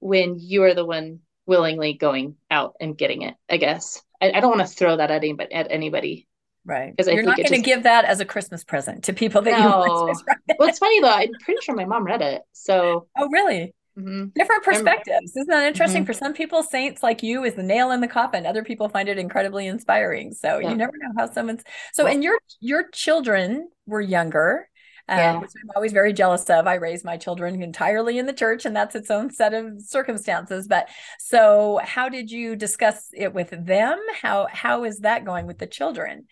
[0.00, 4.40] when you are the one willingly going out and getting it i guess i, I
[4.40, 6.28] don't want to throw that at anybody at anybody
[6.64, 9.58] right because you're not going to give that as a christmas present to people that
[9.58, 9.84] no.
[10.06, 10.14] you
[10.58, 14.28] well it's funny though i'm pretty sure my mom read it so oh really Mm-hmm.
[14.34, 15.36] Different perspectives.
[15.36, 16.02] Isn't that interesting?
[16.02, 16.06] Mm-hmm.
[16.06, 18.46] For some people, saints like you is the nail in the coffin.
[18.46, 20.32] Other people find it incredibly inspiring.
[20.32, 20.70] So yeah.
[20.70, 21.62] you never know how someone's.
[21.92, 24.68] So, well, and your your children were younger,
[25.08, 25.38] um, yeah.
[25.38, 26.66] which I'm always very jealous of.
[26.66, 30.68] I raised my children entirely in the church, and that's its own set of circumstances.
[30.68, 30.88] But
[31.18, 33.98] so, how did you discuss it with them?
[34.20, 36.26] How how is that going with the children?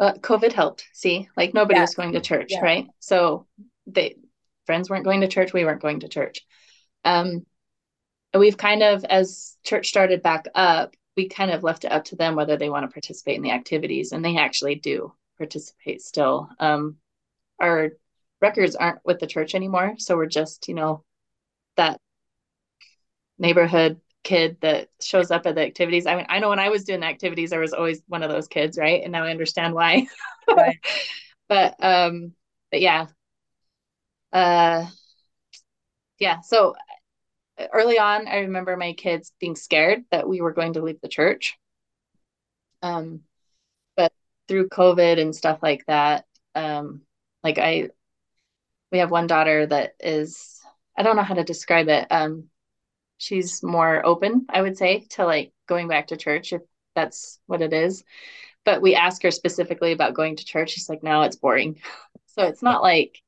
[0.00, 0.86] Uh, COVID helped.
[0.94, 1.82] See, like nobody yeah.
[1.82, 2.60] was going to church, yeah.
[2.60, 2.86] right?
[3.00, 3.46] So
[3.86, 4.16] they
[4.66, 6.42] friends weren't going to church we weren't going to church
[7.04, 7.44] um,
[8.34, 12.16] we've kind of as church started back up we kind of left it up to
[12.16, 16.48] them whether they want to participate in the activities and they actually do participate still
[16.60, 16.96] um,
[17.60, 17.90] our
[18.40, 19.94] records aren't with the church anymore.
[19.98, 21.04] So we're just you know
[21.76, 22.00] that
[23.38, 26.06] neighborhood kid that shows up at the activities.
[26.06, 28.30] I mean i know when i was doing the activities i was always one of
[28.30, 29.02] those kids right?
[29.02, 30.06] And now i understand why.
[30.48, 30.78] Right.
[31.48, 32.32] but um
[32.70, 33.06] but yeah.
[34.32, 34.86] Uh
[36.18, 36.74] yeah so
[37.72, 41.08] early on i remember my kids being scared that we were going to leave the
[41.08, 41.58] church.
[42.82, 43.20] Um
[43.96, 44.12] but
[44.48, 47.02] through covid and stuff like that um
[47.42, 47.88] like i
[48.92, 50.60] we have one daughter that is
[50.96, 52.44] i don't know how to describe it um
[53.18, 56.62] she's more open i would say to like going back to church if
[56.94, 58.04] that's what it is
[58.64, 61.80] but we ask her specifically about going to church she's like no it's boring
[62.26, 63.20] so it's not like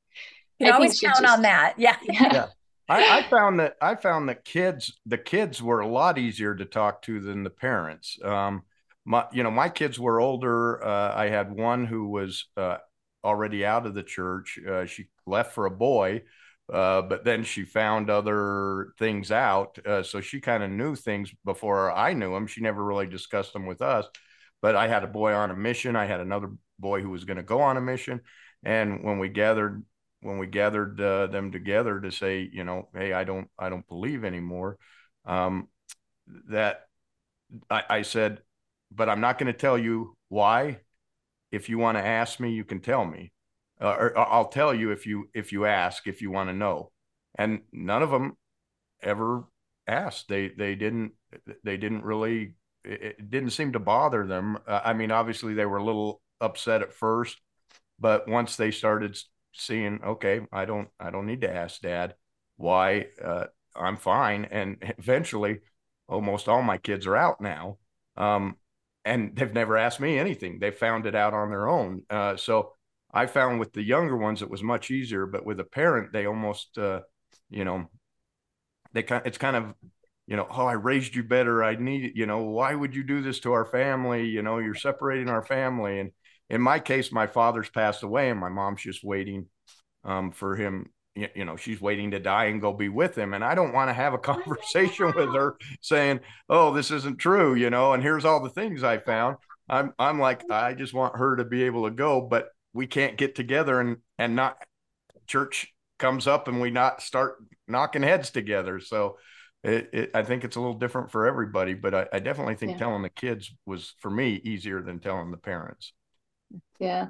[0.59, 1.75] you can always count just, on that.
[1.77, 1.97] Yeah.
[2.07, 2.47] Yeah.
[2.89, 6.65] I, I, found that I found that kids, the kids were a lot easier to
[6.65, 8.17] talk to than the parents.
[8.23, 8.63] Um,
[9.05, 10.83] my, you know, my kids were older.
[10.83, 12.77] Uh, I had one who was uh,
[13.23, 14.59] already out of the church.
[14.67, 16.23] Uh, she left for a boy,
[16.71, 19.77] uh, but then she found other things out.
[19.85, 22.47] Uh, so she kind of knew things before I knew them.
[22.47, 24.05] She never really discussed them with us.
[24.61, 25.95] But I had a boy on a mission.
[25.95, 28.21] I had another boy who was going to go on a mission.
[28.63, 29.83] And when we gathered
[30.23, 33.87] when we gathered uh, them together to say, you know, hey, I don't, I don't
[33.87, 34.77] believe anymore.
[35.25, 35.67] Um,
[36.49, 36.87] that
[37.69, 38.41] I, I said,
[38.91, 40.79] but I'm not going to tell you why.
[41.53, 43.31] If you want to ask me, you can tell me,
[43.79, 46.91] uh, or I'll tell you if you if you ask if you want to know.
[47.35, 48.37] And none of them
[49.01, 49.45] ever
[49.87, 50.27] asked.
[50.27, 51.13] They they didn't
[51.63, 54.57] they didn't really it didn't seem to bother them.
[54.67, 57.39] Uh, I mean, obviously they were a little upset at first,
[57.99, 59.17] but once they started
[59.53, 62.15] seeing, okay, I don't, I don't need to ask dad
[62.57, 64.45] why uh, I'm fine.
[64.45, 65.59] And eventually,
[66.07, 67.77] almost all my kids are out now.
[68.17, 68.57] Um,
[69.05, 70.59] and they've never asked me anything.
[70.59, 72.03] They found it out on their own.
[72.09, 72.73] Uh, so
[73.13, 76.25] I found with the younger ones, it was much easier, but with a parent, they
[76.25, 77.01] almost, uh,
[77.49, 77.89] you know,
[78.93, 79.73] they kind, it's kind of,
[80.25, 81.63] you know, oh, I raised you better.
[81.63, 84.27] I need, you know, why would you do this to our family?
[84.27, 85.99] You know, you're separating our family.
[85.99, 86.11] And
[86.49, 89.47] in my case, my father's passed away, and my mom's just waiting
[90.03, 90.91] um, for him.
[91.15, 93.89] You, know, she's waiting to die and go be with him, and I don't want
[93.89, 97.93] to have a conversation with her saying, "Oh, this isn't true," you know.
[97.93, 99.37] And here's all the things I found.
[99.69, 103.17] I'm I'm like, I just want her to be able to go, but we can't
[103.17, 104.57] get together and and not
[105.27, 107.35] church comes up and we not start
[107.67, 108.79] knocking heads together.
[108.79, 109.17] So
[109.63, 112.73] it, it, I think it's a little different for everybody, but I, I definitely think
[112.73, 112.77] yeah.
[112.79, 115.93] telling the kids was for me easier than telling the parents.
[116.79, 117.07] Yeah.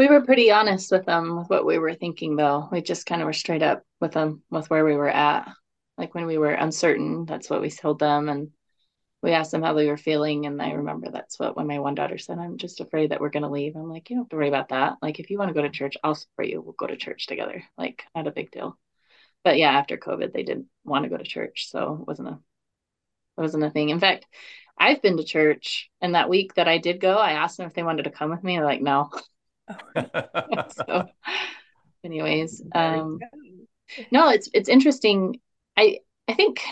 [0.00, 2.70] We were pretty honest with them with what we were thinking, though.
[2.72, 5.52] We just kind of were straight up with them with where we were at.
[5.98, 8.30] Like when we were uncertain, that's what we told them.
[8.30, 8.48] And
[9.22, 10.46] we asked them how they were feeling.
[10.46, 13.28] And I remember that's what when my one daughter said, I'm just afraid that we're
[13.28, 13.76] going to leave.
[13.76, 14.96] I'm like, you don't have to worry about that.
[15.02, 16.62] Like, if you want to go to church, I'll support you.
[16.62, 17.62] We'll go to church together.
[17.76, 18.78] Like, not a big deal.
[19.44, 21.68] But yeah, after COVID, they didn't want to go to church.
[21.68, 22.32] So it wasn't a,
[23.36, 23.90] it wasn't a thing.
[23.90, 24.24] In fact,
[24.78, 27.74] I've been to church, and that week that I did go, I asked them if
[27.74, 28.56] they wanted to come with me.
[28.56, 29.10] They're like, no.
[30.86, 31.06] so,
[32.04, 33.18] anyways, um,
[34.10, 35.40] no, it's it's interesting.
[35.76, 36.62] I I think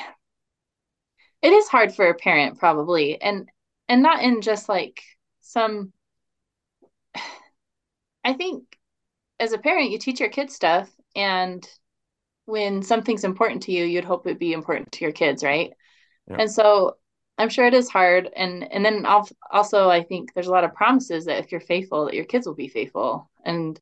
[1.42, 3.48] it is hard for a parent probably, and
[3.88, 5.02] and not in just like
[5.40, 5.92] some.
[8.24, 8.64] I think
[9.40, 11.66] as a parent, you teach your kids stuff, and
[12.44, 15.72] when something's important to you, you'd hope it'd be important to your kids, right?
[16.28, 16.36] Yeah.
[16.40, 16.96] And so
[17.38, 18.28] I'm sure it is hard.
[18.34, 22.06] And and then also I think there's a lot of promises that if you're faithful,
[22.06, 23.30] that your kids will be faithful.
[23.44, 23.80] And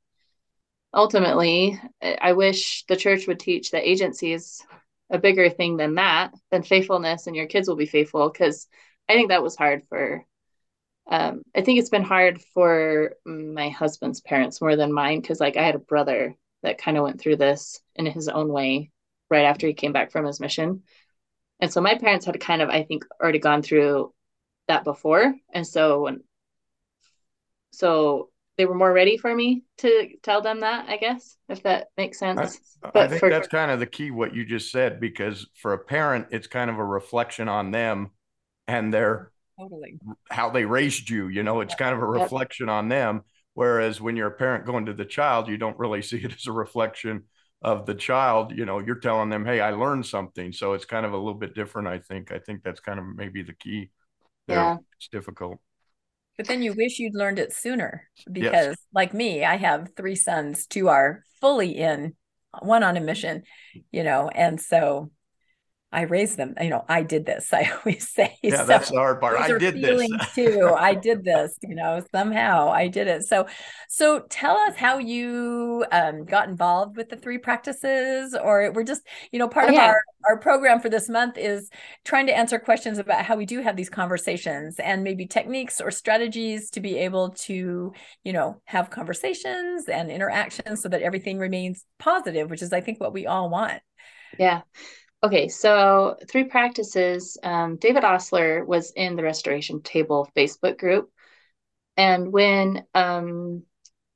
[0.92, 4.62] ultimately, I wish the church would teach that agency is
[5.10, 8.28] a bigger thing than that, than faithfulness, and your kids will be faithful.
[8.28, 8.68] Because
[9.08, 10.24] I think that was hard for.
[11.08, 15.56] Um, I think it's been hard for my husband's parents more than mine because, like,
[15.56, 18.90] I had a brother that kind of went through this in his own way
[19.30, 20.82] right after he came back from his mission.
[21.60, 24.12] And so my parents had kind of, I think, already gone through
[24.68, 25.34] that before.
[25.52, 26.20] And so when,
[27.70, 31.88] so they were more ready for me to tell them that, I guess, if that
[31.96, 32.78] makes sense.
[32.82, 35.46] I, but I think for, that's kind of the key, what you just said, because
[35.54, 38.10] for a parent, it's kind of a reflection on them
[38.66, 39.98] and their totally
[40.30, 41.28] how they raised you.
[41.28, 42.74] You know, it's kind of a reflection yep.
[42.74, 43.22] on them.
[43.54, 46.46] Whereas when you're a parent going to the child, you don't really see it as
[46.46, 47.24] a reflection
[47.62, 48.52] of the child.
[48.56, 50.52] You know, you're telling them, hey, I learned something.
[50.52, 52.32] So it's kind of a little bit different, I think.
[52.32, 53.90] I think that's kind of maybe the key
[54.46, 54.56] there.
[54.56, 54.76] Yeah.
[54.96, 55.58] It's difficult.
[56.36, 58.76] But then you wish you'd learned it sooner because, yes.
[58.92, 60.66] like me, I have three sons.
[60.66, 62.14] Two are fully in,
[62.60, 63.42] one on a mission,
[63.90, 65.10] you know, and so
[65.96, 66.54] I raised them.
[66.60, 67.52] You know, I did this.
[67.52, 69.40] I always say, yeah, so that's the hard part.
[69.40, 70.74] I did this too.
[70.76, 71.56] I did this.
[71.62, 73.24] You know, somehow I did it.
[73.24, 73.46] So,
[73.88, 79.02] so tell us how you um, got involved with the three practices, or we're just,
[79.32, 79.86] you know, part oh, of yeah.
[79.86, 81.70] our our program for this month is
[82.04, 85.90] trying to answer questions about how we do have these conversations and maybe techniques or
[85.90, 87.92] strategies to be able to,
[88.24, 93.00] you know, have conversations and interactions so that everything remains positive, which is, I think,
[93.00, 93.80] what we all want.
[94.38, 94.62] Yeah.
[95.22, 97.38] Okay, so three practices.
[97.42, 101.10] Um, David Ostler was in the Restoration Table Facebook group.
[101.96, 103.62] And when um,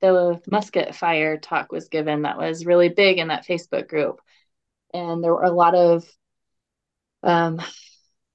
[0.02, 4.20] the musket fire talk was given, that was really big in that Facebook group.
[4.92, 6.04] And there were a lot of,
[7.22, 7.60] um,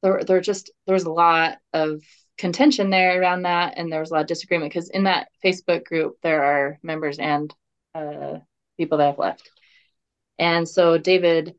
[0.02, 2.02] there, there just, there was a lot of
[2.38, 3.76] contention there around that.
[3.78, 7.20] And there was a lot of disagreement because in that Facebook group, there are members
[7.20, 7.54] and
[7.94, 8.40] uh,
[8.76, 9.52] people that have left.
[10.40, 11.56] And so David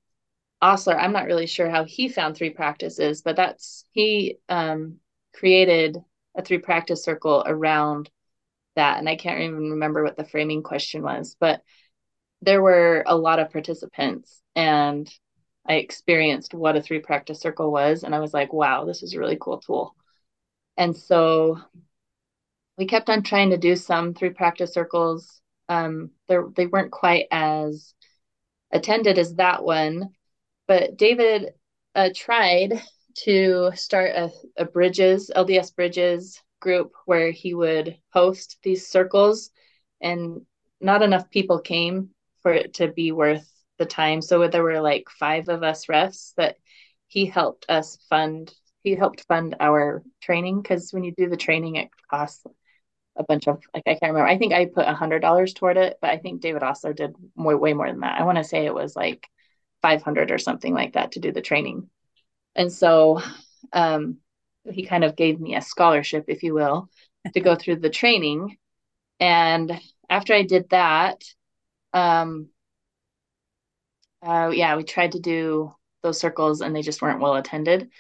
[0.63, 4.97] Ostler, I'm not really sure how he found three practices, but that's he um,
[5.35, 5.99] created
[6.37, 8.11] a three practice circle around
[8.75, 8.99] that.
[8.99, 11.63] And I can't even remember what the framing question was, but
[12.43, 15.11] there were a lot of participants and
[15.67, 18.03] I experienced what a three practice circle was.
[18.03, 19.95] And I was like, wow, this is a really cool tool.
[20.77, 21.59] And so
[22.79, 25.41] we kept on trying to do some three practice circles.
[25.69, 27.95] Um, they weren't quite as
[28.71, 30.11] attended as that one,
[30.67, 31.55] but David
[31.95, 32.83] uh, tried
[33.25, 39.51] to start a, a bridges, LDS bridges group where he would host these circles,
[40.01, 40.43] and
[40.81, 42.11] not enough people came
[42.43, 44.23] for it to be worth the time.
[44.23, 46.57] So there were like five of us refs that
[47.09, 48.53] he helped us fund.
[48.83, 52.45] He helped fund our training because when you do the training, it costs
[53.17, 54.29] a bunch of like I can't remember.
[54.29, 57.15] I think I put a hundred dollars toward it, but I think David also did
[57.35, 58.21] more way more than that.
[58.21, 59.27] I want to say it was like
[59.83, 61.89] 500 or something like that to do the training.
[62.55, 63.21] And so
[63.73, 64.19] um,
[64.65, 66.89] he kind of gave me a scholarship, if you will,
[67.35, 68.57] to go through the training.
[69.21, 71.23] And after I did that,
[71.93, 72.49] um,
[74.23, 77.91] uh, yeah, we tried to do those circles and they just weren't well attended.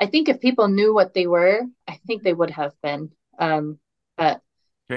[0.00, 3.12] I think if people knew what they were, I think they would have been.
[3.38, 3.78] Um,
[4.16, 4.40] but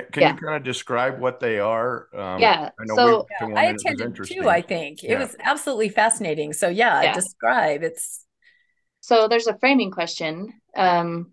[0.01, 0.33] can, can yeah.
[0.33, 2.07] you kind of describe what they are?
[2.13, 2.69] Um, yeah.
[2.79, 5.03] I so yeah, I attended too, I think.
[5.03, 5.13] Yeah.
[5.13, 6.53] It was absolutely fascinating.
[6.53, 8.25] So yeah, yeah, describe it's
[9.01, 10.53] so there's a framing question.
[10.75, 11.31] Um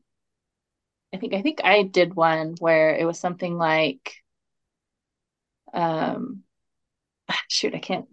[1.13, 4.15] I think I think I did one where it was something like
[5.75, 6.43] um
[7.49, 8.07] shoot, I can't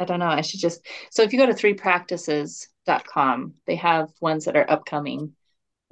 [0.00, 0.26] I don't know.
[0.26, 5.32] I should just so if you go to threepractices.com, they have ones that are upcoming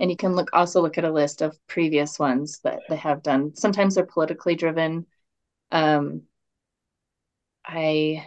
[0.01, 3.23] and you can look also look at a list of previous ones that they have
[3.23, 5.07] done sometimes they're politically driven
[5.71, 6.23] um
[7.65, 8.27] i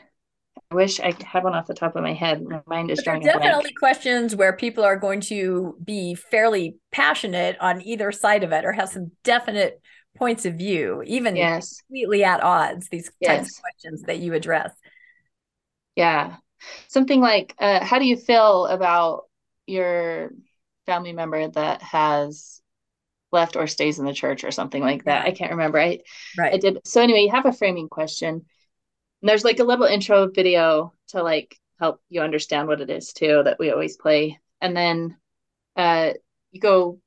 [0.71, 2.43] I wish I had one off the top of my head.
[2.43, 3.21] My mind is drawing.
[3.21, 8.65] definitely questions where people are going to be fairly passionate on either side of it,
[8.65, 9.79] or have some definite
[10.15, 11.81] points of view, even yes.
[11.81, 12.89] completely at odds.
[12.89, 13.37] These yes.
[13.37, 14.71] types of questions that you address.
[15.95, 16.37] Yeah,
[16.87, 19.25] something like, uh, "How do you feel about
[19.67, 20.31] your
[20.85, 22.61] family member that has
[23.31, 25.25] left or stays in the church or something like that.
[25.25, 25.79] I can't remember.
[25.79, 25.99] I
[26.37, 26.53] right.
[26.53, 28.45] I did so anyway, you have a framing question.
[29.21, 33.11] And there's like a little intro video to like help you understand what it is
[33.13, 34.39] too that we always play.
[34.61, 35.17] And then
[35.75, 36.11] uh
[36.51, 36.99] you go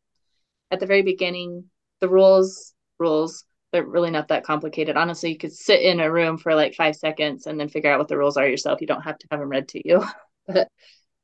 [0.71, 1.65] at the very beginning,
[2.01, 4.97] the rules, rules, they're really not that complicated.
[4.97, 7.99] Honestly, you could sit in a room for like five seconds and then figure out
[7.99, 8.81] what the rules are yourself.
[8.81, 10.05] You don't have to have them read to you.
[10.47, 10.69] but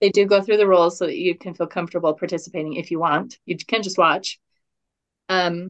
[0.02, 2.98] they do go through the rules so that you can feel comfortable participating if you
[2.98, 3.38] want.
[3.46, 4.40] You can just watch.
[5.28, 5.68] Um,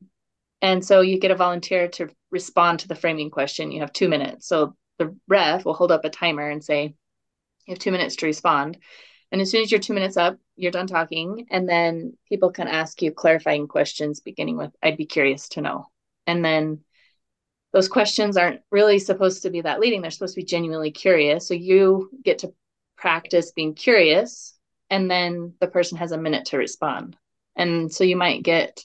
[0.62, 3.70] and so you get a volunteer to respond to the framing question.
[3.70, 4.48] You have two minutes.
[4.48, 6.94] So the ref will hold up a timer and say,
[7.66, 8.78] you have two minutes to respond.
[9.30, 11.48] And as soon as you're two minutes up, you're done talking.
[11.50, 15.88] And then people can ask you clarifying questions, beginning with, I'd be curious to know.
[16.26, 16.80] And then
[17.74, 20.00] those questions aren't really supposed to be that leading.
[20.00, 21.46] They're supposed to be genuinely curious.
[21.46, 22.54] So you get to
[22.96, 24.54] practice being curious,
[24.90, 27.16] and then the person has a minute to respond.
[27.56, 28.84] And so you might get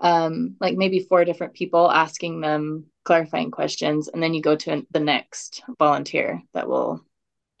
[0.00, 4.86] um, like maybe four different people asking them clarifying questions, and then you go to
[4.90, 7.04] the next volunteer that will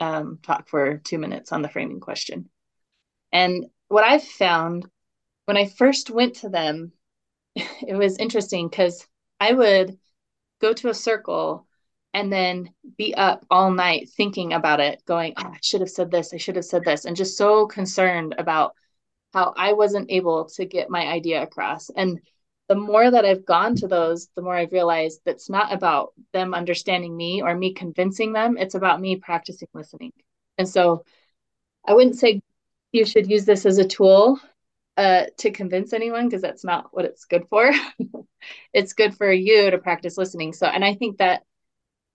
[0.00, 2.48] um, talk for two minutes on the framing question.
[3.32, 4.86] And what I've found
[5.46, 6.92] when I first went to them,
[7.56, 9.06] it was interesting because
[9.40, 9.98] I would
[10.60, 11.66] go to a circle
[12.14, 16.10] and then be up all night thinking about it, going, oh, I should have said
[16.10, 18.74] this, I should have said this, and just so concerned about
[19.32, 21.90] how I wasn't able to get my idea across.
[21.90, 22.20] And
[22.68, 26.54] the more that I've gone to those, the more I've realized that's not about them
[26.54, 28.58] understanding me or me convincing them.
[28.58, 30.12] It's about me practicing listening.
[30.58, 31.04] And so
[31.86, 32.40] I wouldn't say
[32.92, 34.38] you should use this as a tool
[34.96, 37.72] uh, to convince anyone because that's not what it's good for.
[38.72, 40.52] it's good for you to practice listening.
[40.52, 41.42] So, and I think that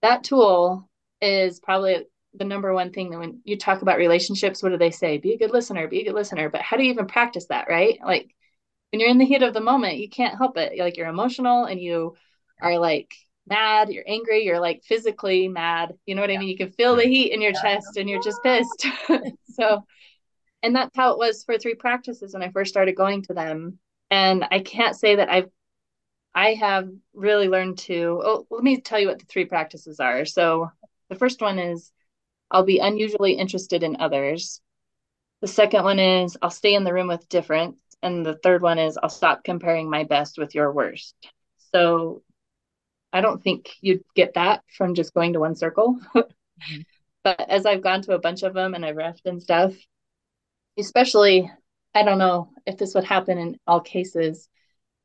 [0.03, 0.87] that tool
[1.21, 4.91] is probably the number one thing that when you talk about relationships, what do they
[4.91, 5.17] say?
[5.17, 6.49] Be a good listener, be a good listener.
[6.49, 7.99] But how do you even practice that, right?
[8.03, 8.29] Like
[8.91, 10.77] when you're in the heat of the moment, you can't help it.
[10.77, 12.15] Like you're emotional and you
[12.61, 13.13] are like
[13.47, 15.93] mad, you're angry, you're like physically mad.
[16.05, 16.37] You know what yeah.
[16.37, 16.49] I mean?
[16.49, 17.61] You can feel the heat in your yeah.
[17.61, 18.87] chest and you're just pissed.
[19.53, 19.85] so,
[20.61, 23.79] and that's how it was for three practices when I first started going to them.
[24.11, 25.49] And I can't say that I've
[26.35, 30.25] I have really learned to oh let me tell you what the three practices are.
[30.25, 30.71] So
[31.09, 31.91] the first one is
[32.51, 34.61] I'll be unusually interested in others.
[35.41, 38.79] The second one is I'll stay in the room with difference and the third one
[38.79, 41.15] is I'll stop comparing my best with your worst.
[41.73, 42.23] So
[43.11, 45.99] I don't think you'd get that from just going to one circle.
[47.23, 49.73] But as I've gone to a bunch of them and I've refed and stuff,
[50.77, 51.49] especially,
[51.95, 54.49] I don't know if this would happen in all cases,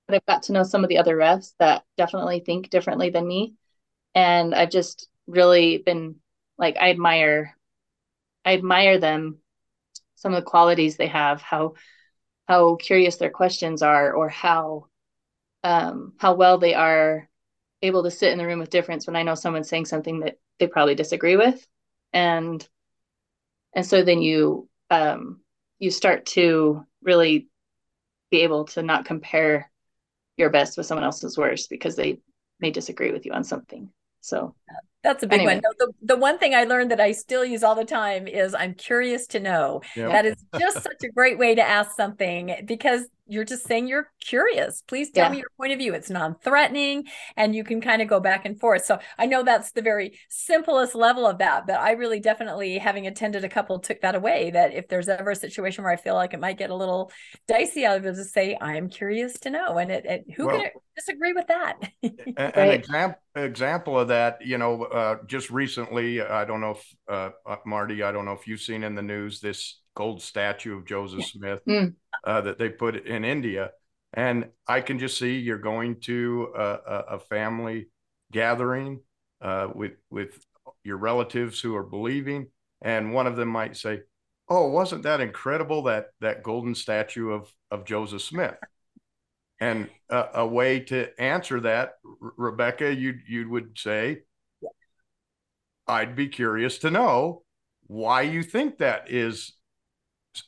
[0.09, 3.29] but I've got to know some of the other refs that definitely think differently than
[3.29, 3.55] me.
[4.15, 6.17] And I've just really been
[6.57, 7.55] like, I admire,
[8.45, 9.39] I admire them,
[10.17, 11.75] some of the qualities they have, how
[12.49, 14.87] how curious their questions are or how
[15.63, 17.29] um, how well they are
[17.83, 20.39] able to sit in the room with difference when I know someone's saying something that
[20.59, 21.65] they probably disagree with,
[22.13, 22.67] and
[23.75, 25.41] and so then you um,
[25.79, 27.49] you start to really
[28.31, 29.71] be able to not compare
[30.39, 32.21] your best with someone else's worst because they
[32.61, 33.91] may disagree with you on something.
[34.21, 34.55] So
[35.03, 35.55] that's a big anyway.
[35.55, 35.63] one.
[35.65, 38.55] No, the, the one thing I learned that I still use all the time is
[38.55, 39.81] I'm curious to know.
[39.97, 40.11] Yep.
[40.11, 44.11] That is just such a great way to ask something because you're just saying you're
[44.21, 44.83] curious.
[44.87, 45.33] Please tell yeah.
[45.33, 45.95] me your point of view.
[45.95, 47.05] It's non-threatening
[47.37, 48.85] and you can kind of go back and forth.
[48.85, 53.07] So I know that's the very simplest level of that, but I really definitely having
[53.07, 56.15] attended a couple took that away that if there's ever a situation where I feel
[56.15, 57.13] like it might get a little
[57.47, 59.79] dicey, I'll just say, I'm curious to know.
[59.79, 61.77] And it, it who well, can disagree with that?
[62.03, 66.97] an, an example example of that, you know, uh, just recently, I don't know if
[67.09, 70.77] uh, uh, Marti, I don't know if you've seen in the news this gold statue
[70.77, 71.93] of Joseph Smith mm.
[72.29, 73.71] Uh, that they put in India.
[74.13, 76.63] And I can just see you're going to a,
[77.17, 77.89] a family
[78.31, 79.01] gathering
[79.41, 80.39] uh, with with
[80.85, 82.49] your relatives who are believing,
[82.83, 84.03] and one of them might say,
[84.49, 88.57] "Oh, wasn't that incredible that that golden statue of of Joseph Smith?"
[89.61, 94.23] And a, a way to answer that, Rebecca, you you would say,
[95.87, 97.43] "I'd be curious to know
[97.87, 99.58] why you think that is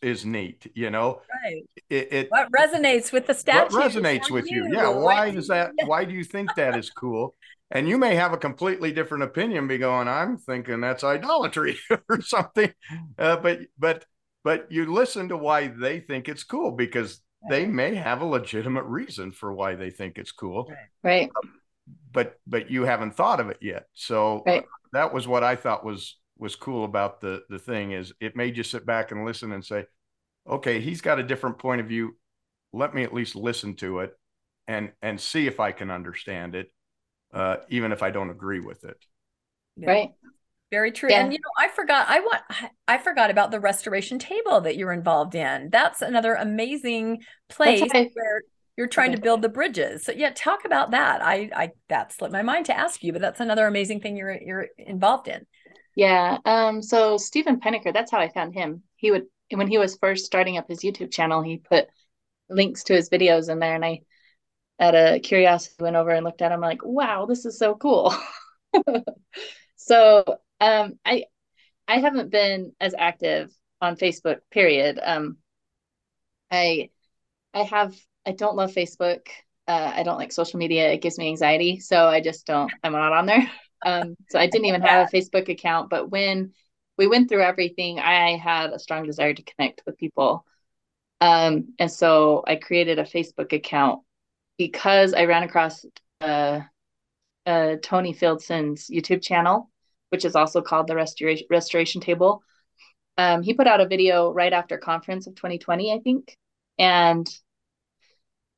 [0.02, 1.22] is neat you know?
[1.44, 1.62] Right.
[1.88, 4.74] It, it what resonates with the statue what resonates with you, you.
[4.74, 7.34] yeah why is that why do you think that is cool?
[7.72, 11.78] And you may have a completely different opinion be going i'm thinking that's idolatry
[12.08, 12.72] or something.
[13.18, 14.04] Uh, but but
[14.44, 18.84] but you listen to why they think it's cool because they may have a legitimate
[18.84, 20.70] reason for why they think it's cool.
[21.02, 21.30] Right.
[22.12, 23.86] But but you haven't thought of it yet.
[23.94, 24.64] So right.
[24.92, 28.56] that was what i thought was was cool about the the thing is it made
[28.56, 29.84] you sit back and listen and say,
[30.48, 32.16] okay, he's got a different point of view.
[32.72, 34.12] Let me at least listen to it
[34.66, 36.72] and and see if I can understand it,
[37.32, 38.96] uh, even if I don't agree with it.
[39.76, 40.10] Right.
[40.70, 41.10] Very true.
[41.10, 41.24] Yeah.
[41.24, 42.42] And you know, I forgot I want
[42.86, 45.68] I forgot about the restoration table that you're involved in.
[45.70, 48.10] That's another amazing place okay.
[48.14, 48.42] where
[48.76, 49.16] you're trying okay.
[49.16, 50.04] to build the bridges.
[50.04, 51.22] So yeah, talk about that.
[51.22, 54.40] I I that slipped my mind to ask you, but that's another amazing thing you're
[54.40, 55.44] you're involved in.
[55.94, 56.38] Yeah.
[56.44, 58.82] Um, so Stephen Pynakker, that's how I found him.
[58.96, 61.88] He would when he was first starting up his YouTube channel, he put
[62.48, 64.02] links to his videos in there and I
[64.80, 68.14] out of curiosity went over and looked at him like, wow, this is so cool.
[69.76, 70.24] so
[70.60, 71.24] um I
[71.88, 74.38] I haven't been as active on Facebook.
[74.50, 75.00] Period.
[75.02, 75.38] Um,
[76.50, 76.90] I
[77.54, 79.28] I have I don't love Facebook.
[79.68, 80.92] Uh, I don't like social media.
[80.92, 82.72] It gives me anxiety, so I just don't.
[82.84, 83.50] I'm not on there.
[83.84, 85.90] Um, so I didn't even have a Facebook account.
[85.90, 86.52] But when
[86.98, 90.44] we went through everything, I had a strong desire to connect with people,
[91.20, 94.02] um, and so I created a Facebook account
[94.58, 95.84] because I ran across
[96.20, 96.60] uh,
[97.46, 99.70] uh, Tony Fieldson's YouTube channel,
[100.10, 102.42] which is also called the Restoration Restoration Table.
[103.18, 106.36] Um, he put out a video right after conference of 2020, I think,
[106.78, 107.28] and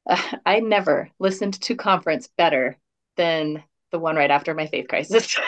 [0.08, 2.76] uh, I never listened to conference better
[3.16, 3.62] than
[3.92, 5.38] the one right after my faith crisis.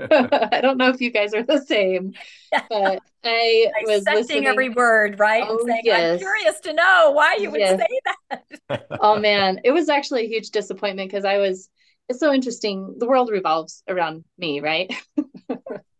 [0.10, 2.12] I don't know if you guys are the same,
[2.52, 5.42] but I was listening every word, right?
[5.48, 6.12] Oh, saying, yes.
[6.12, 7.80] I'm curious to know why you would Yes.
[7.80, 8.86] say that.
[9.00, 11.68] oh man, it was actually a huge disappointment because I was.
[12.08, 12.94] It's so interesting.
[12.98, 14.90] The world revolves around me, right?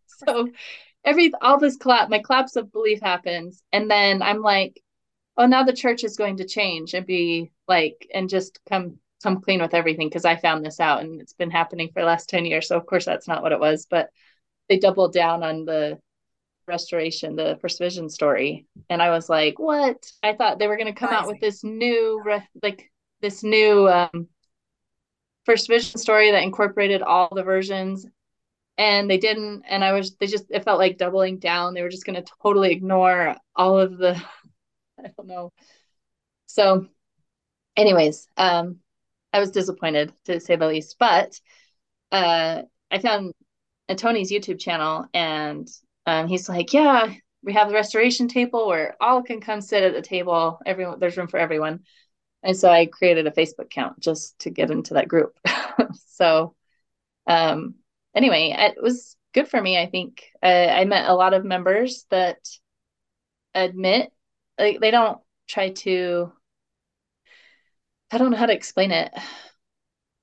[0.07, 0.49] so
[1.05, 4.81] every all this collapse, my collapse of belief happens, and then I'm like,
[5.37, 9.41] oh, now the church is going to change and be like, and just come come
[9.41, 12.29] clean with everything because I found this out and it's been happening for the last
[12.29, 12.67] ten years.
[12.67, 14.09] So of course that's not what it was, but
[14.67, 15.99] they doubled down on the
[16.67, 20.09] restoration, the First Vision story, and I was like, what?
[20.23, 22.23] I thought they were going to come out with this new,
[22.61, 22.89] like
[23.21, 24.29] this new um,
[25.45, 28.05] First Vision story that incorporated all the versions.
[28.77, 31.73] And they didn't and i was they just it felt like doubling down.
[31.73, 34.15] They were just going to totally ignore all of the
[34.97, 35.51] i don't know.
[36.45, 36.87] So
[37.75, 38.79] anyways um
[39.33, 41.39] i was disappointed to say the least but
[42.11, 42.61] uh
[42.91, 43.33] i found
[43.95, 45.67] tony's youtube channel and
[46.05, 47.11] um he's like yeah
[47.43, 51.17] we have the restoration table where all can come sit at the table everyone there's
[51.17, 51.79] room for everyone
[52.43, 55.37] and so i created a facebook account just to get into that group
[55.93, 56.53] so
[57.27, 57.75] um
[58.15, 59.77] anyway, it was good for me.
[59.77, 62.37] I think uh, I met a lot of members that
[63.53, 64.11] admit
[64.57, 66.31] like they don't try to.
[68.11, 69.11] I don't know how to explain it.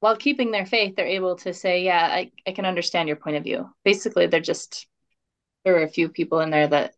[0.01, 3.37] While keeping their faith, they're able to say, "Yeah, I, I can understand your point
[3.37, 4.87] of view." Basically, they're just
[5.65, 6.95] there were a few people in there that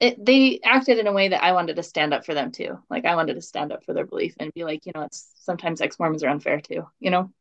[0.00, 2.78] it they acted in a way that I wanted to stand up for them too.
[2.88, 5.30] Like I wanted to stand up for their belief and be like, you know, it's
[5.40, 6.86] sometimes ex Mormons are unfair too.
[7.00, 7.32] You know,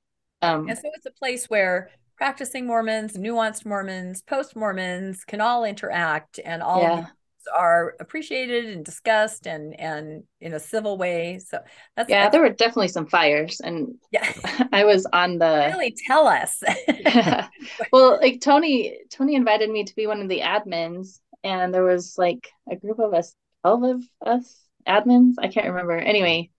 [0.42, 5.64] um, And so it's a place where practicing Mormons, nuanced Mormons, post Mormons can all
[5.64, 7.08] interact and all Yeah.
[7.56, 11.40] Are appreciated and discussed and and in a civil way.
[11.40, 11.60] So
[11.96, 14.32] that's yeah, there were definitely some fires, and yeah.
[14.72, 16.62] I was on the really tell us.
[17.92, 22.16] well, like Tony, Tony invited me to be one of the admins, and there was
[22.18, 24.56] like a group of us, twelve of us
[24.88, 25.36] admins.
[25.40, 25.98] I can't remember.
[25.98, 26.52] Anyway,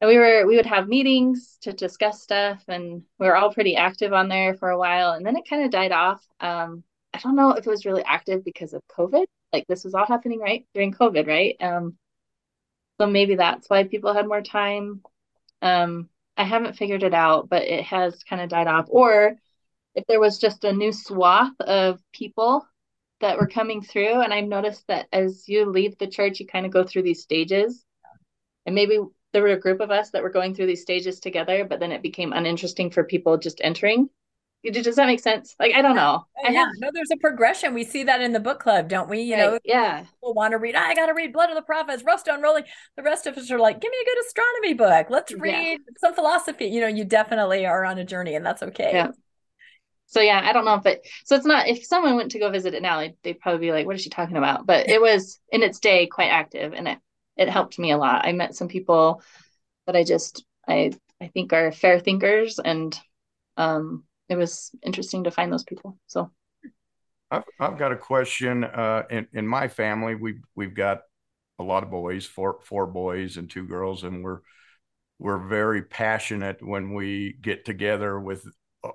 [0.00, 3.76] and we were we would have meetings to discuss stuff, and we were all pretty
[3.76, 6.24] active on there for a while, and then it kind of died off.
[6.40, 6.84] Um,
[7.14, 9.24] I don't know if it was really active because of COVID.
[9.54, 11.56] Like this was all happening right during COVID, right?
[11.60, 11.96] Um,
[13.00, 15.00] so maybe that's why people had more time.
[15.62, 18.86] Um, I haven't figured it out, but it has kind of died off.
[18.88, 19.36] Or
[19.94, 22.66] if there was just a new swath of people
[23.20, 26.66] that were coming through, and I've noticed that as you leave the church, you kind
[26.66, 27.84] of go through these stages.
[28.66, 28.98] And maybe
[29.32, 31.92] there were a group of us that were going through these stages together, but then
[31.92, 34.08] it became uninteresting for people just entering.
[34.72, 35.54] Does that make sense?
[35.58, 36.24] Like, I don't know.
[36.38, 37.74] Oh, I yeah, have, no, there's a progression.
[37.74, 39.20] We see that in the book club, don't we?
[39.22, 40.00] You right, know, yeah.
[40.00, 40.74] people want to read.
[40.74, 42.64] I got to read Blood of the Prophets, Rough Stone Rolling.
[42.96, 45.06] The rest of us are like, give me a good astronomy book.
[45.10, 45.40] Let's Yeah.
[45.40, 46.66] read some philosophy.
[46.66, 48.90] You know, you definitely are on a journey, and that's okay.
[48.94, 49.10] Yeah.
[50.06, 51.06] So yeah, I don't know if it.
[51.24, 51.66] So it's not.
[51.66, 54.02] If someone went to go visit it now, they'd, they'd probably be like, "What is
[54.02, 56.98] she talking about?" But it was in its day quite active, and it
[57.36, 58.24] it helped me a lot.
[58.24, 59.22] I met some people
[59.86, 62.98] that I just I I think are fair thinkers, and
[63.56, 65.98] um, it was interesting to find those people.
[66.06, 66.30] So
[67.30, 68.64] I've, I've got a question.
[68.64, 71.00] Uh, in, in my family, we we've got
[71.58, 74.40] a lot of boys, four four boys and two girls, and we're
[75.18, 78.46] we're very passionate when we get together with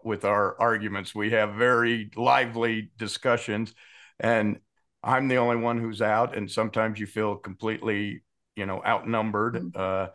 [0.04, 1.16] with our arguments.
[1.16, 3.74] We have very lively discussions,
[4.20, 4.60] and
[5.04, 8.24] I'm the only one who's out, and sometimes you feel completely,
[8.56, 9.76] you know, outnumbered, Mhm.
[9.76, 10.08] uh,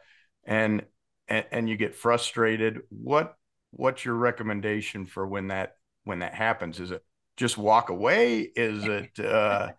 [0.45, 0.85] and,
[1.29, 2.81] and and you get frustrated.
[2.91, 3.37] What
[3.77, 6.81] what's your recommendation for when that when that happens?
[6.81, 7.05] Is it
[7.37, 8.41] just walk away?
[8.41, 9.71] Is it uh,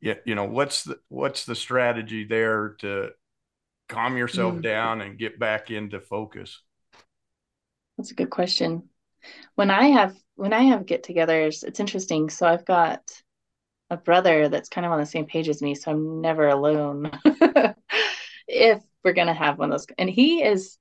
[0.00, 3.10] you, you know what's the what's the strategy there to
[3.88, 4.62] calm yourself Mm.
[4.62, 6.60] down and get back into focus?
[7.96, 8.88] that's a good question.
[9.56, 12.30] When I have when I have get-togethers, it's interesting.
[12.30, 13.02] So I've got
[13.90, 17.10] a brother that's kind of on the same page as me, so I'm never alone.
[18.48, 20.78] if we're gonna have one of those, and he is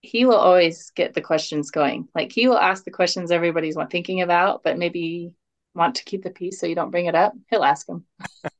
[0.00, 2.08] he will always get the questions going.
[2.14, 5.34] Like he will ask the questions everybody's thinking about, but maybe
[5.74, 8.04] want to keep the peace so you don't bring it up, he'll ask him.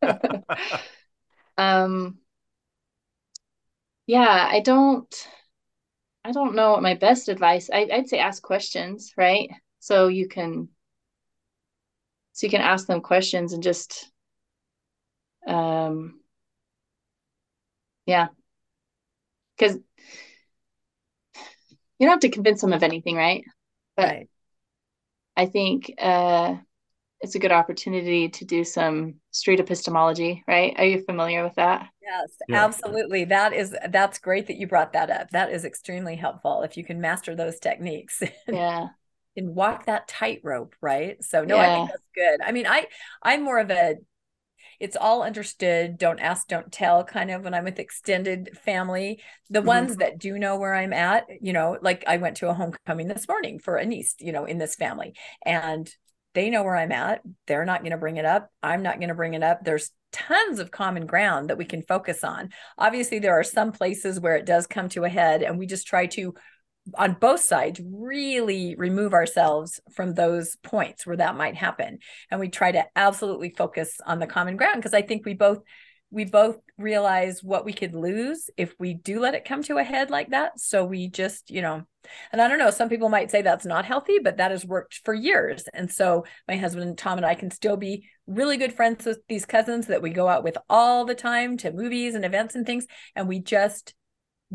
[1.57, 2.19] um,
[4.07, 5.29] yeah, I don't,
[6.25, 7.71] I don't know what my best advice.
[7.73, 9.51] I, I'd say ask questions, right?
[9.79, 10.69] So you can,
[12.33, 14.11] so you can ask them questions and just,
[15.47, 16.21] um,
[18.07, 18.29] yeah,
[19.57, 19.79] because
[22.01, 23.45] you don't have to convince them of anything, right?
[23.95, 24.29] But right.
[25.37, 26.57] I think uh,
[27.21, 30.75] it's a good opportunity to do some street epistemology, right?
[30.79, 31.89] Are you familiar with that?
[32.03, 32.65] Yes, yeah.
[32.65, 33.25] absolutely.
[33.25, 35.31] That is that's great that you brought that up.
[35.31, 38.23] That is extremely helpful if you can master those techniques.
[38.49, 38.89] Yeah.
[39.37, 41.23] and walk that tightrope, right?
[41.23, 41.63] So no, yeah.
[41.63, 42.41] I think that's good.
[42.43, 42.87] I mean, I
[43.23, 43.97] I'm more of a
[44.81, 49.21] it's all understood don't ask don't tell kind of when i'm with extended family.
[49.51, 49.69] The mm-hmm.
[49.69, 53.09] ones that do know where i'm at you know like i went to a homecoming
[53.09, 55.15] this morning for a niece you know in this family
[55.45, 55.89] and
[56.35, 57.23] they know where i'm at.
[57.47, 58.51] They're not going to bring it up.
[58.63, 59.65] I'm not going to bring it up.
[59.65, 62.51] There's tons of common ground that we can focus on.
[62.79, 65.87] Obviously there are some places where it does come to a head and we just
[65.87, 66.35] try to
[66.97, 71.99] on both sides really remove ourselves from those points where that might happen.
[72.31, 75.61] And we try to absolutely focus on the common ground because i think we both
[76.13, 79.85] we both realize what we could lose if we do let it come to a
[79.85, 80.59] head like that.
[80.59, 81.83] So we just you know
[82.33, 85.01] and i don't know some people might say that's not healthy but that has worked
[85.05, 85.65] for years.
[85.73, 89.45] And so my husband tom and i can still be really good friends with these
[89.45, 92.87] cousins that we go out with all the time to movies and events and things.
[93.15, 93.95] And we just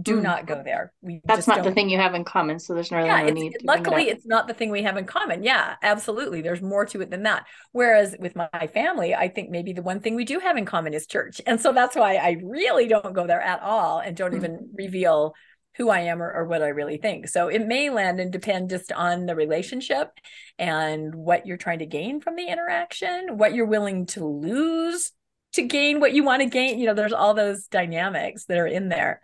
[0.01, 0.23] do mm.
[0.23, 0.91] not go there.
[1.01, 2.59] We that's not the thing you have in common.
[2.59, 3.57] So there's no really yeah, no need.
[3.63, 5.43] luckily, it it's not the thing we have in common.
[5.43, 6.41] Yeah, absolutely.
[6.41, 7.45] There's more to it than that.
[7.71, 10.93] Whereas with my family, I think maybe the one thing we do have in common
[10.93, 14.33] is church, and so that's why I really don't go there at all, and don't
[14.33, 14.37] mm.
[14.37, 15.33] even reveal
[15.77, 17.27] who I am or, or what I really think.
[17.27, 20.09] So it may land and depend just on the relationship
[20.57, 25.11] and what you're trying to gain from the interaction, what you're willing to lose
[25.55, 26.79] to gain what you want to gain.
[26.79, 29.21] You know, there's all those dynamics that are in there.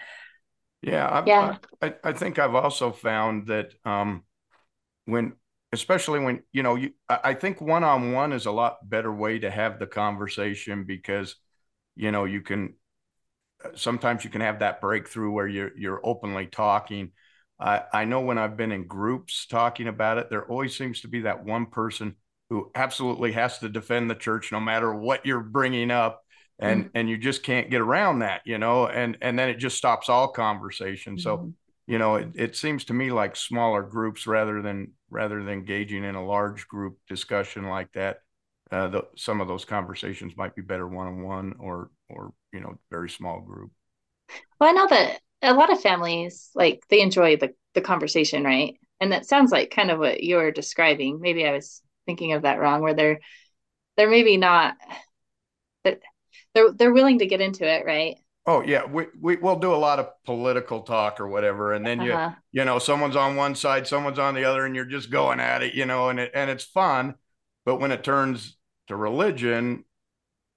[0.82, 1.07] Yeah,
[1.41, 1.57] I, yeah.
[1.88, 4.23] I, I think I've also found that um,
[5.05, 5.34] when,
[5.73, 9.39] especially when you know, you, I think one on one is a lot better way
[9.39, 11.36] to have the conversation because,
[11.95, 12.75] you know, you can
[13.75, 17.11] sometimes you can have that breakthrough where you're you're openly talking.
[17.59, 21.07] I I know when I've been in groups talking about it, there always seems to
[21.07, 22.15] be that one person
[22.49, 26.21] who absolutely has to defend the church no matter what you're bringing up
[26.59, 26.89] and mm-hmm.
[26.95, 30.09] and you just can't get around that you know and and then it just stops
[30.09, 31.49] all conversation so mm-hmm.
[31.87, 36.03] you know it, it seems to me like smaller groups rather than rather than engaging
[36.03, 38.17] in a large group discussion like that
[38.71, 43.09] uh, the, some of those conversations might be better one-on-one or or you know very
[43.09, 43.71] small group
[44.59, 48.75] well i know that a lot of families like they enjoy the the conversation right
[48.99, 52.59] and that sounds like kind of what you're describing maybe i was thinking of that
[52.59, 53.19] wrong where they're
[53.97, 54.75] they're maybe not
[56.53, 58.17] they're they're willing to get into it, right?
[58.45, 61.99] Oh yeah, we, we we'll do a lot of political talk or whatever, and then
[61.99, 62.31] uh-huh.
[62.51, 65.39] you you know someone's on one side, someone's on the other, and you're just going
[65.39, 67.15] at it, you know, and it and it's fun.
[67.65, 69.85] But when it turns to religion,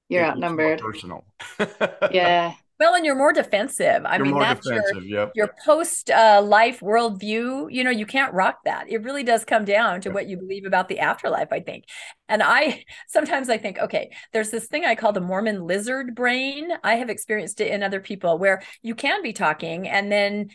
[0.08, 0.80] you're outnumbered.
[0.80, 1.24] Personal.
[2.10, 4.04] yeah, well, and you're more defensive.
[4.04, 5.32] I you're mean, that's your, yep.
[5.34, 7.72] your post uh, life worldview.
[7.72, 8.88] You know, you can't rock that.
[8.88, 11.84] It really does come down to what you believe about the afterlife, I think.
[12.28, 16.70] And I sometimes I think, okay, there's this thing I call the Mormon lizard brain.
[16.82, 20.48] I have experienced it in other people where you can be talking and then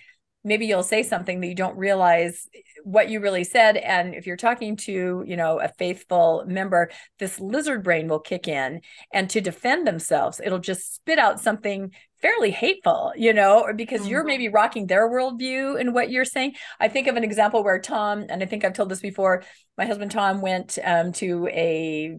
[0.44, 2.48] maybe you'll say something that you don't realize
[2.84, 6.90] what you really said and if you're talking to you know a faithful member
[7.20, 8.82] this lizard brain will kick in
[9.14, 11.92] and to defend themselves it'll just spit out something
[12.22, 14.10] fairly hateful you know because mm-hmm.
[14.10, 17.80] you're maybe rocking their worldview and what you're saying i think of an example where
[17.80, 19.44] tom and i think i've told this before
[19.78, 22.18] my husband tom went um, to a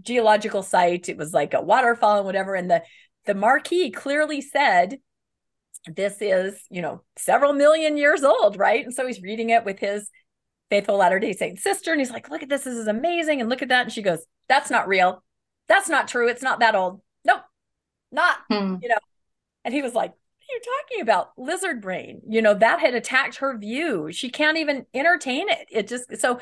[0.00, 2.82] geological site it was like a waterfall and whatever and the
[3.26, 4.98] the marquee clearly said
[5.86, 8.84] this is, you know, several million years old, right?
[8.84, 10.10] And so he's reading it with his
[10.70, 11.92] faithful Latter day Saint sister.
[11.92, 12.64] And he's like, look at this.
[12.64, 13.40] This is amazing.
[13.40, 13.84] And look at that.
[13.84, 15.22] And she goes, that's not real.
[15.68, 16.28] That's not true.
[16.28, 17.00] It's not that old.
[17.24, 17.42] Nope,
[18.10, 18.76] not, hmm.
[18.82, 18.98] you know.
[19.68, 20.16] And he was like, what
[20.50, 21.32] are you talking about?
[21.36, 22.22] Lizard brain.
[22.26, 24.10] You know, that had attacked her view.
[24.10, 25.68] She can't even entertain it.
[25.70, 26.40] It just, so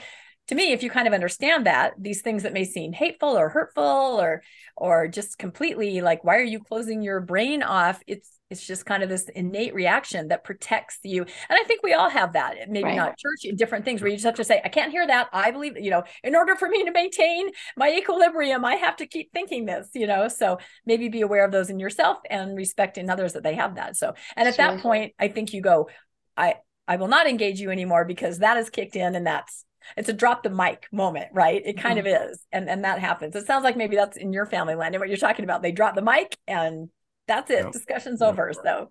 [0.49, 3.49] to me if you kind of understand that these things that may seem hateful or
[3.49, 4.42] hurtful or
[4.76, 8.03] or just completely like why are you closing your brain off?
[8.07, 11.22] It's it's just kind of this innate reaction that protects you.
[11.22, 12.97] And i think we all have that maybe right.
[12.97, 15.28] not church in different things where you just have to say i can't hear that.
[15.32, 19.07] I believe you know in order for me to maintain my equilibrium i have to
[19.07, 20.28] keep thinking this you know?
[20.28, 23.76] So maybe be aware of those in yourself and respect in others that they have
[23.76, 23.97] that.
[23.97, 24.66] So and at sure.
[24.66, 25.88] that point i think you go
[26.36, 29.64] i i will not engage you anymore because that is kicked in and that's
[29.97, 31.62] it's a drop the mic moment, right?
[31.64, 32.01] It kind Mhm.
[32.01, 32.41] of is.
[32.53, 33.37] And and that happens.
[33.37, 35.62] It sounds like maybe that's in your family land and what you're talking about.
[35.62, 36.91] They drop the mic and
[37.28, 37.66] that's it.
[37.66, 37.72] Yep.
[37.72, 38.30] Discussion's Yep.
[38.30, 38.53] over.
[38.64, 38.91] So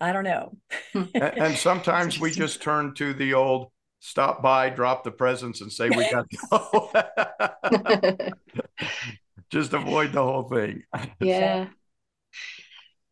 [0.00, 0.56] I don't know.
[0.94, 3.68] and, and sometimes we just turn to the old
[4.00, 6.92] stop by, drop the presents, and say we got to go.
[9.50, 10.82] just avoid the whole thing.
[11.20, 11.68] yeah.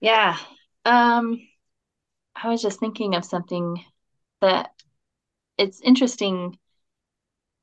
[0.00, 0.36] Yeah.
[0.84, 1.38] Um,
[2.36, 3.84] I was just thinking of something
[4.40, 4.70] that
[5.58, 6.58] it's interesting.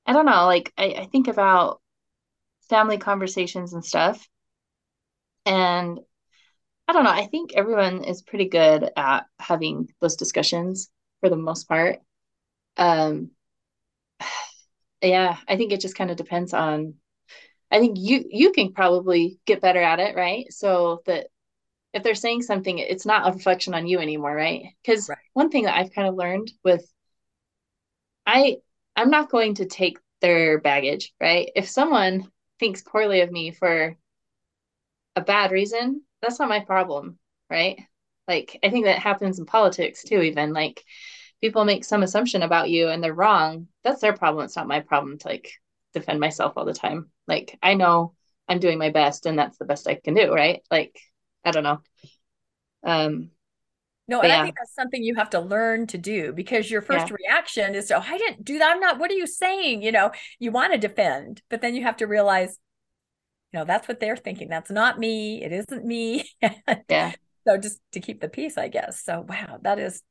[0.08, 1.82] I don't know, like I, I think about
[2.70, 4.28] family conversations and stuff.
[5.46, 6.00] And
[6.88, 10.90] I don't know, I think everyone is pretty good at having those discussions
[11.22, 12.00] for the most part.
[12.78, 13.32] Um,
[15.02, 16.96] yeah, I think it just kind of depends on
[17.72, 20.52] I think you you can probably get better at it, right?
[20.54, 21.28] So that
[21.94, 24.66] if they're saying something, it's not a reflection on you anymore, right?
[24.84, 25.20] Because Right.
[25.34, 26.86] one thing that I've kind of learned with
[28.26, 28.58] I
[28.98, 31.50] I'm not going to take their baggage, right?
[31.56, 32.30] If someone
[32.60, 33.98] thinks poorly of me for
[35.16, 37.18] a bad reason, that's not my problem,
[37.50, 37.80] right?
[38.28, 40.84] Like I think that happens in politics too, even like
[41.42, 43.68] people make some assumption about you and they're wrong.
[43.84, 44.46] That's their problem.
[44.46, 45.52] It's not my problem to like
[45.94, 47.12] defend myself all the time.
[47.28, 48.14] Like I know
[48.50, 50.62] I'm doing my best and that's the best I can do, right?
[50.72, 51.00] Like
[51.46, 51.82] I don't know.
[52.84, 53.32] Um
[54.08, 57.10] No, and I think that's something you have to learn to do because your first
[57.10, 57.18] Yeah.
[57.28, 58.72] reaction is to, oh, I didn't do that.
[58.72, 59.82] I'm not, what are you saying?
[59.84, 62.58] You know, you want to defend, but then you have to realize,
[63.52, 64.50] you know, that's what they're thinking.
[64.50, 65.44] That's not me.
[65.44, 66.30] It isn't me.
[66.90, 67.12] yeah.
[67.48, 69.04] so just to keep the peace, I guess.
[69.04, 70.02] So wow, that is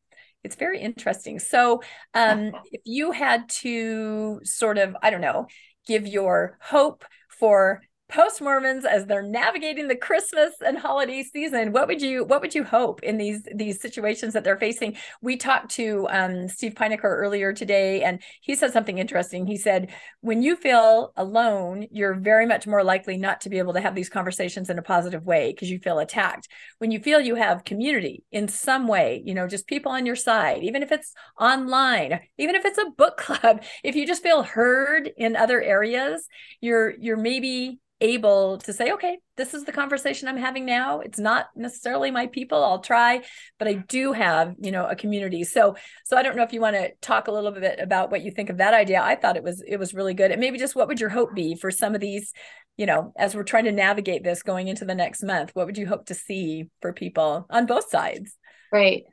[0.44, 1.38] it's very interesting.
[1.38, 1.82] So
[2.14, 5.46] um if you had to sort of, I don't know,
[5.86, 11.88] give your hope for post Mormons as they're navigating the Christmas and holiday season, what
[11.88, 14.96] would you what would you hope in these these situations that they're facing?
[15.22, 19.46] We talked to um, Steve Pynakker earlier today, and he said something interesting.
[19.46, 23.72] He said, "When you feel alone, you're very much more likely not to be able
[23.74, 26.48] to have these conversations in a positive way because you feel attacked.
[26.78, 30.16] When you feel you have community in some way, you know, just people on your
[30.16, 34.42] side, even if it's online, even if it's a book club, if you just feel
[34.42, 36.28] heard in other areas,
[36.60, 41.00] you're you're maybe." Able to say okay this is the conversation i'm having now.
[41.00, 42.62] It's not necessarily my people.
[42.62, 43.22] I'll try
[43.58, 45.44] but i do have you know a community.
[45.44, 48.22] So so i don't know if you want to talk a little bit about what
[48.22, 49.02] you think of that idea.
[49.02, 50.30] I thought it was it was really good.
[50.30, 52.32] And maybe just what would your hope be for some of these
[52.76, 55.78] you know as we're trying to navigate this going into the next month what would
[55.78, 58.36] you hope to see for people on both sides?
[58.72, 59.04] Right.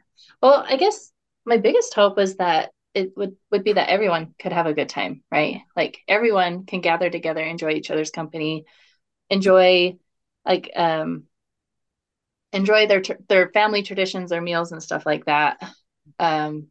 [0.41, 1.11] Well, I guess
[1.45, 4.89] my biggest hope is that it would would be that everyone could have a good
[4.89, 5.61] time, right?
[5.75, 8.65] Like everyone can gather together, enjoy each other's company,
[9.29, 9.97] enjoy
[10.45, 11.25] like um
[12.51, 15.57] enjoy their their family traditions, their meals and stuff like that.
[16.19, 16.67] Um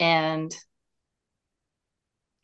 [0.00, 0.54] and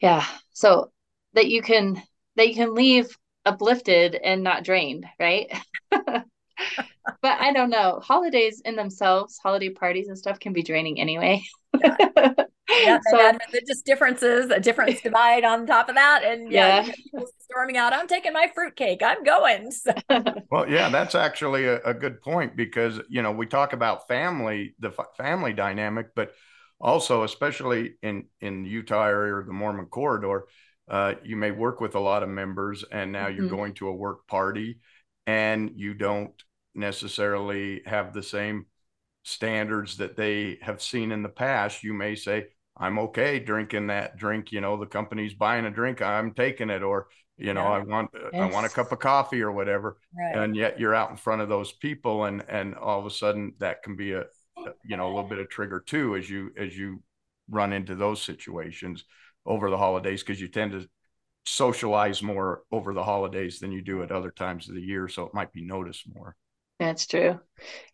[0.01, 0.93] yeah, so
[1.35, 2.03] that you can
[2.37, 5.51] that you can leave uplifted and not drained, right?
[7.23, 8.01] But I don't know.
[8.03, 11.43] Holidays in themselves, holiday parties and stuff can be draining anyway.
[11.83, 12.35] yeah
[13.11, 16.81] So- and religious differences a difference divide on top of that and yeah, Yeah.
[16.81, 19.93] you get people storming out i'm taking my fruitcake i'm going so,
[20.51, 24.75] Well, yeah, that's actually a, a good point because you know we talk about family,
[24.79, 26.33] the f- family dynamic, but
[26.81, 30.45] also especially in in the Utah area or the Mormon corridor,
[30.89, 33.51] uh, you may work with a lot of members, and now you're Mhm.
[33.51, 34.79] going to a work party,
[35.27, 36.33] and you don't
[36.77, 38.67] necessarily have the same
[39.25, 41.83] standards that they have seen in the past.
[41.85, 42.47] You may say,
[42.77, 46.83] "I'm okay drinking that drink." You know, the company's buying a drink, I'm taking it,
[46.83, 47.09] or
[47.39, 47.71] you know, Yeah.
[47.71, 48.11] I want
[48.41, 51.43] I want a cup of coffee or whatever right and yet you're out in front
[51.43, 54.23] of those people and and all of a sudden that can be a,
[54.57, 57.03] a you know a little bit of trigger too as you as you
[57.51, 59.05] run into those situations
[59.45, 60.89] over the holidays because you tend to
[61.45, 65.25] socialize more over the holidays than you do at other times of the year so
[65.25, 66.37] it might be noticed more
[66.79, 67.41] That's true.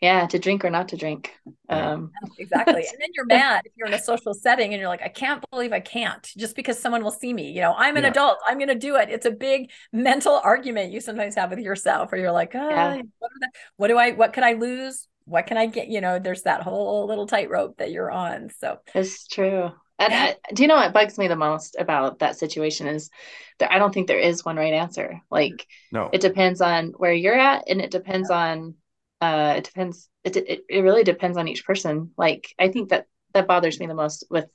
[0.00, 1.32] Yeah, to drink or not to drink.
[1.68, 5.02] Um, exactly and then you're mad if you're in a social setting and you're like
[5.02, 8.02] i can't believe i can't just because someone will see me you know i'm an
[8.02, 8.10] Yeah.
[8.10, 11.60] adult i'm going to do it it's a big mental argument you sometimes have with
[11.60, 13.02] yourself where you're like oh, Yeah.
[13.18, 16.00] what, are the, what do i what can i lose what can i get you
[16.00, 19.70] know there's that whole little tightrope that you're on so it's true.
[20.02, 20.34] And Yeah.
[20.48, 23.10] I, do you know what bugs me the most about that situation is
[23.58, 25.20] that I don't think there is one right answer.
[25.30, 28.74] Like no it depends on where you're at and it depends on
[29.20, 33.06] uh it depends it, it it really depends on each person like i think that
[33.34, 34.46] that bothers me the most with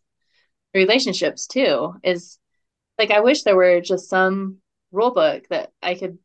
[0.73, 2.37] relationships too is
[2.99, 4.57] like i wish there were just some
[4.91, 6.17] rule book that i could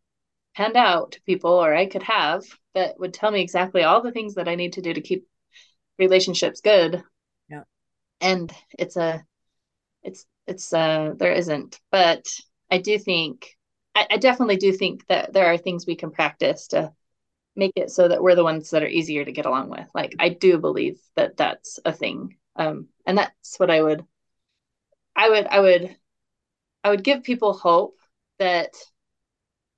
[0.55, 2.43] hand out to people or i could have
[2.75, 5.27] that would tell me exactly all the things that i need to do to keep
[5.99, 7.01] relationships good Yeah.
[8.23, 9.25] And it's a
[10.03, 11.81] it's it's uh there isn't.
[11.91, 12.27] But
[12.70, 13.57] i do think
[13.95, 16.93] I, I definitely do think that there are things we can practice to
[17.57, 19.89] make it so that we're the ones that are easier to get along with.
[19.95, 22.39] Like i do believe that that's a thing.
[22.57, 24.05] Um and that's what i would
[25.16, 25.97] i would i would
[26.85, 27.99] i would give people hope
[28.39, 28.75] that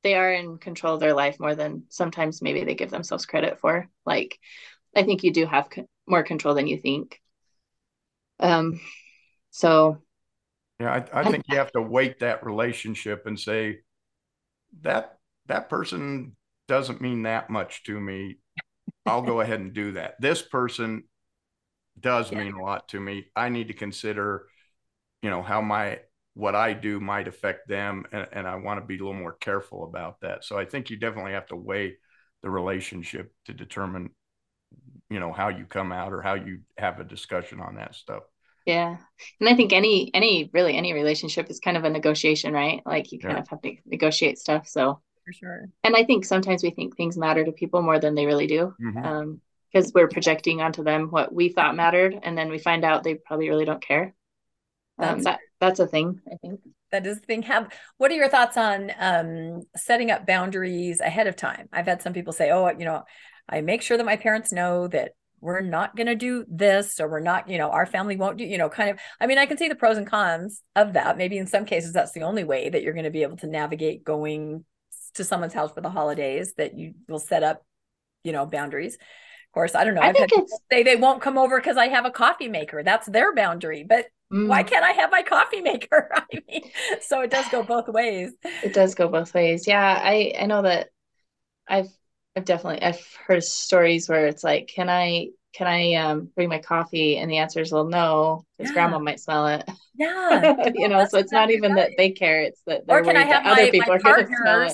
[0.02, 3.58] they are in control of their life more than sometimes maybe they give themselves credit
[3.58, 3.88] for.
[4.04, 4.38] Like
[4.96, 7.20] i think you do have co- more control than you think
[8.40, 8.80] um
[9.50, 10.02] so
[10.80, 13.80] yeah I, I think you have to weight that relationship and say
[14.82, 18.38] that that person doesn't mean that much to me
[19.06, 21.04] i'll go ahead and do that this person
[21.98, 22.38] does yeah.
[22.38, 24.46] mean a lot to me i need to consider
[25.22, 25.98] you know how my
[26.34, 29.34] what I do might affect them, and, and I want to be a little more
[29.34, 30.44] careful about that.
[30.44, 31.96] So I think you definitely have to weigh
[32.42, 34.10] the relationship to determine,
[35.14, 38.24] you know, how you come out or how you have a discussion on that stuff.
[38.66, 38.96] Yeah,
[39.38, 42.82] and I think any any really any relationship is kind of a negotiation, right?
[42.84, 43.42] Like you kind yeah.
[43.42, 44.66] of have to negotiate stuff.
[44.66, 45.66] So for sure.
[45.84, 48.74] And I think sometimes we think things matter to people more than they really do.
[48.82, 49.04] Mm-hmm.
[49.04, 49.40] Um,
[49.72, 53.14] because we're projecting onto them what we thought mattered, and then we find out they
[53.14, 54.14] probably really don't care.
[54.98, 56.60] Um, that that's a thing i think
[56.92, 61.26] that is the thing have what are your thoughts on um, setting up boundaries ahead
[61.26, 63.02] of time i've had some people say oh you know
[63.48, 67.08] i make sure that my parents know that we're not going to do this or
[67.08, 69.46] we're not you know our family won't do you know kind of i mean i
[69.46, 72.44] can see the pros and cons of that maybe in some cases that's the only
[72.44, 74.64] way that you're going to be able to navigate going
[75.14, 77.64] to someone's house for the holidays that you will set up
[78.22, 80.30] you know boundaries of course i don't know I have had
[80.72, 84.06] say they won't come over because i have a coffee maker that's their boundary but
[84.32, 84.48] Mm.
[84.48, 86.10] Why can't I have my coffee maker?
[86.14, 86.70] I mean,
[87.00, 88.32] so it does go both ways.
[88.64, 89.66] It does go both ways.
[89.66, 90.88] Yeah, I I know that
[91.68, 91.88] I've
[92.36, 96.58] I've definitely I've heard stories where it's like, can I can I um bring my
[96.58, 97.16] coffee?
[97.16, 98.74] And the answer is well no, because yeah.
[98.74, 99.68] grandma might smell it.
[99.94, 100.68] Yeah.
[100.74, 101.90] you know, so it's not even right.
[101.90, 104.26] that they care, it's that or can I have my, other people my are gonna
[104.42, 104.72] smell it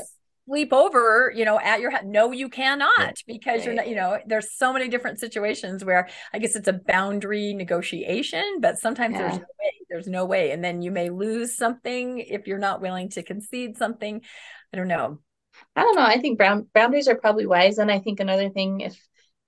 [0.51, 2.03] sleep over, you know, at your house.
[2.05, 6.41] No, you cannot because you're not, you know, there's so many different situations where I
[6.41, 9.21] guess it's a boundary negotiation, but sometimes yeah.
[9.21, 9.73] there's no way.
[9.89, 10.51] There's no way.
[10.51, 14.23] And then you may lose something if you're not willing to concede something.
[14.73, 15.21] I don't know.
[15.77, 16.03] I don't know.
[16.03, 17.79] I think brown boundaries are probably wise.
[17.79, 18.99] And I think another thing, if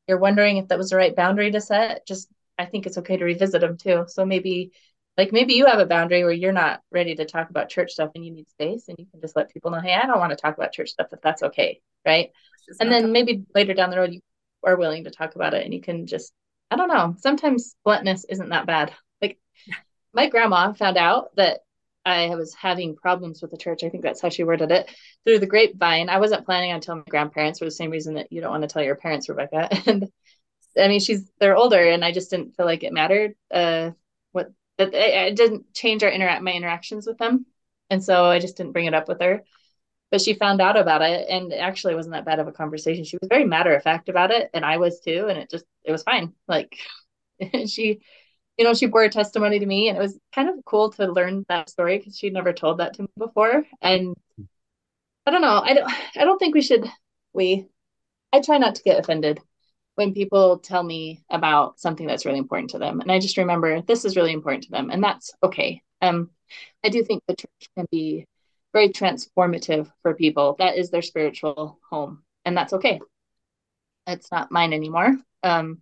[0.07, 3.17] you're wondering if that was the right boundary to set, just I think it's okay
[3.17, 4.05] to revisit them too.
[4.09, 4.73] So maybe
[5.17, 8.11] like maybe you have a boundary where you're not ready to talk about church stuff
[8.15, 10.31] and you need space and you can just let people know hey i don't want
[10.31, 12.31] to talk about church stuff if that's okay right
[12.81, 14.21] and then maybe later down the road you
[14.65, 16.33] are willing to talk about it and you can just
[16.71, 19.39] i don't know sometimes bluntness isn't that bad like
[20.15, 21.61] my grandma found out that
[22.05, 23.85] i was having problems with the church.
[23.85, 24.91] I think that's how she worded it
[25.25, 26.09] through the grapevine.
[26.09, 28.63] I wasn't planning on telling my grandparents for the same reason that you don't want
[28.63, 29.69] to tell your parents rebecca.
[29.87, 30.09] And
[30.79, 33.91] i mean she's they're older and i just didn't feel like it mattered uh
[34.31, 37.45] what that it, didn't change our interact my interactions with them.
[37.91, 39.43] And so i just didn't bring it up with her.
[40.11, 43.05] But she found out about it and it actually wasn't that bad of a conversation.
[43.05, 45.67] She was very matter of fact about it and i was too and it just
[45.85, 46.33] it was fine.
[46.49, 46.77] Like
[47.67, 48.01] she
[48.63, 51.45] you know she bore testimony to me and it was kind of cool to learn
[51.49, 54.15] that story because she'd never told that to me before and
[55.27, 56.89] i don't know i don't i don't think we should
[57.33, 57.67] we
[58.33, 59.41] i try not to get offended
[59.95, 63.01] when people tell me about something that's really important to them.
[63.01, 65.83] And I just remember this is really important to them, and that's okay.
[66.01, 66.31] Um,
[66.85, 68.27] I do think the church can be
[68.73, 70.57] very transformative for people.
[70.59, 73.01] That is their spiritual home, and that's okay.
[74.07, 75.15] It's not mine anymore.
[75.43, 75.81] Um,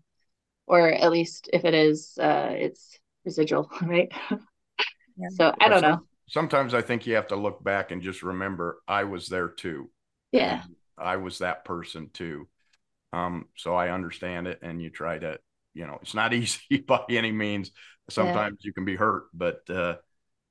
[0.70, 4.10] or at least if it is, uh, it's residual, right?
[4.30, 5.28] Yeah.
[5.32, 5.98] So I don't know.
[6.28, 9.90] Sometimes I think you have to look back and just remember I was there too.
[10.30, 10.62] Yeah.
[10.96, 12.46] I was that person too.
[13.12, 15.40] Um, so I understand it, and you try to,
[15.74, 17.72] you know, it's not easy by any means.
[18.08, 18.68] Sometimes yeah.
[18.68, 19.96] you can be hurt, but uh,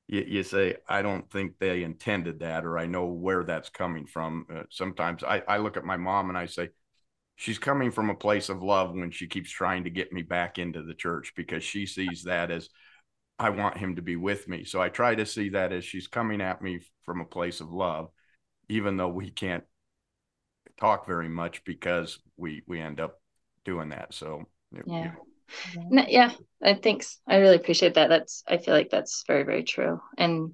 [0.10, 4.06] you, you, say, I don't think they intended that, or I know where that's coming
[4.06, 4.48] from.
[4.54, 6.72] Uh, sometimes I, I look at my mom and I say,
[7.40, 10.60] she's coming from a place of love when she keeps trying to get me back
[10.60, 12.68] into the church because she sees that as
[13.40, 14.66] I want him to be with me.
[14.66, 17.72] So I try to see that as she's coming at me from a place of
[17.72, 18.10] love,
[18.68, 19.64] even though we can't
[20.78, 23.22] talk very much because we we end up
[23.64, 24.14] doing that.
[24.14, 24.44] So
[24.86, 25.14] yeah.
[25.90, 27.20] No, yeah, I thanks.
[27.26, 28.10] I really appreciate that.
[28.10, 30.52] That's I feel like that's very very true, and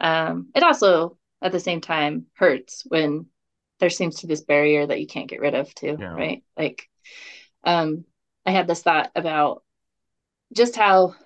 [0.00, 3.26] um, it also at the same time hurts when
[3.82, 6.14] there seems to be this barrier that you can't get rid of too, yeah.
[6.14, 6.44] right?
[6.56, 6.88] Like,
[7.64, 8.04] um,
[8.46, 9.64] I had this thought about
[10.54, 11.16] just how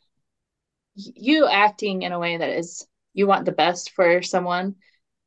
[0.95, 4.77] you acting in a way that is you want the best for someone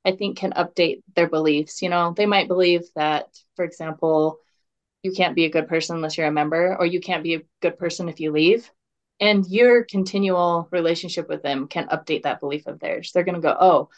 [0.03, 1.84] I think can update their beliefs.
[1.84, 4.39] You know, they might believe that, for example,
[5.03, 7.43] you can't be a good person unless you're a member, or you can't be a
[7.61, 8.69] good person if you leave.
[9.19, 13.41] and your continual relationship with them can update that belief of theirs they're going to
[13.41, 13.89] go oh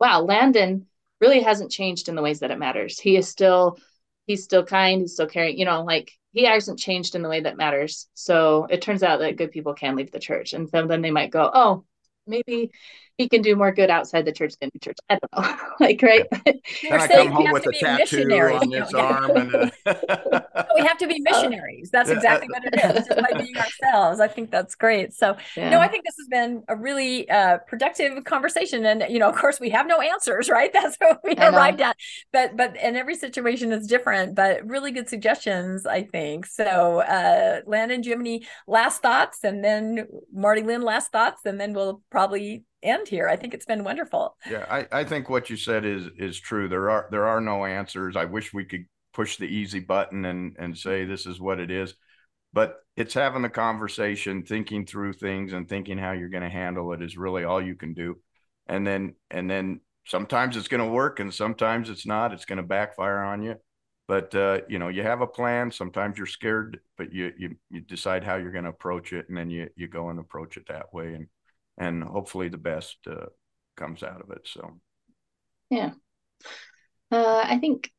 [0.00, 0.86] wow landon
[1.20, 2.98] really hasn't changed in the ways that it matters.
[2.98, 3.78] He is still
[4.26, 7.40] he's still kind he's still caring you know like he hasn't changed in the way
[7.40, 8.08] that matters.
[8.14, 10.52] So it turns out that good people can leave the church.
[10.52, 11.84] And so then they might go oh
[12.26, 12.70] maybe
[13.16, 14.96] he can do more good outside the church than the church.
[15.08, 15.56] I don't know.
[15.80, 16.26] like, right?
[16.46, 16.60] And
[16.92, 19.30] I come home with a tattoo on this arm.
[19.36, 19.72] And a...
[20.74, 21.90] we have to be missionaries.
[21.90, 24.20] That's exactly what it is, just by being ourselves.
[24.20, 25.12] I think that's great.
[25.12, 25.70] So, yeah.
[25.70, 28.84] no, I think this has been a really uh, productive conversation.
[28.84, 30.72] And, you know, of course, we have no answers, right?
[30.72, 31.96] That's what we arrived at.
[32.32, 36.46] But, but, and every situation is different, but really good suggestions, I think.
[36.46, 39.44] So, uh, Landon, do you have any last thoughts?
[39.44, 43.28] And then Marti Lynn, last thoughts, and then we'll probably end here.
[43.28, 44.36] I think it's been wonderful.
[44.48, 46.68] Yeah, I, I think what you said is is true.
[46.68, 48.16] There are there are no answers.
[48.16, 51.70] I wish we could push the easy button and and say this is what it
[51.70, 51.94] is.
[52.52, 56.92] But it's having the conversation, thinking through things and thinking how you're going to handle
[56.92, 58.18] it is really all you can do.
[58.68, 62.32] And then and then sometimes it's going to work and sometimes it's not.
[62.32, 63.56] It's going to backfire on you.
[64.06, 65.70] But uh, you know, you have a plan.
[65.70, 69.36] Sometimes you're scared, but you you you decide how you're going to approach it, and
[69.36, 71.14] then you you go and approach it that way.
[71.14, 71.26] And
[71.78, 73.26] and hopefully the best uh,
[73.76, 74.46] comes out of it.
[74.46, 74.80] So,
[75.70, 75.92] yeah,
[77.10, 77.90] uh, I think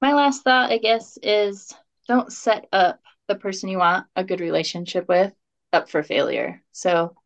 [0.00, 1.72] my last thought, I guess, is
[2.08, 5.32] don't set up the person you want a good relationship with
[5.72, 6.62] up for failure.
[6.72, 7.16] So,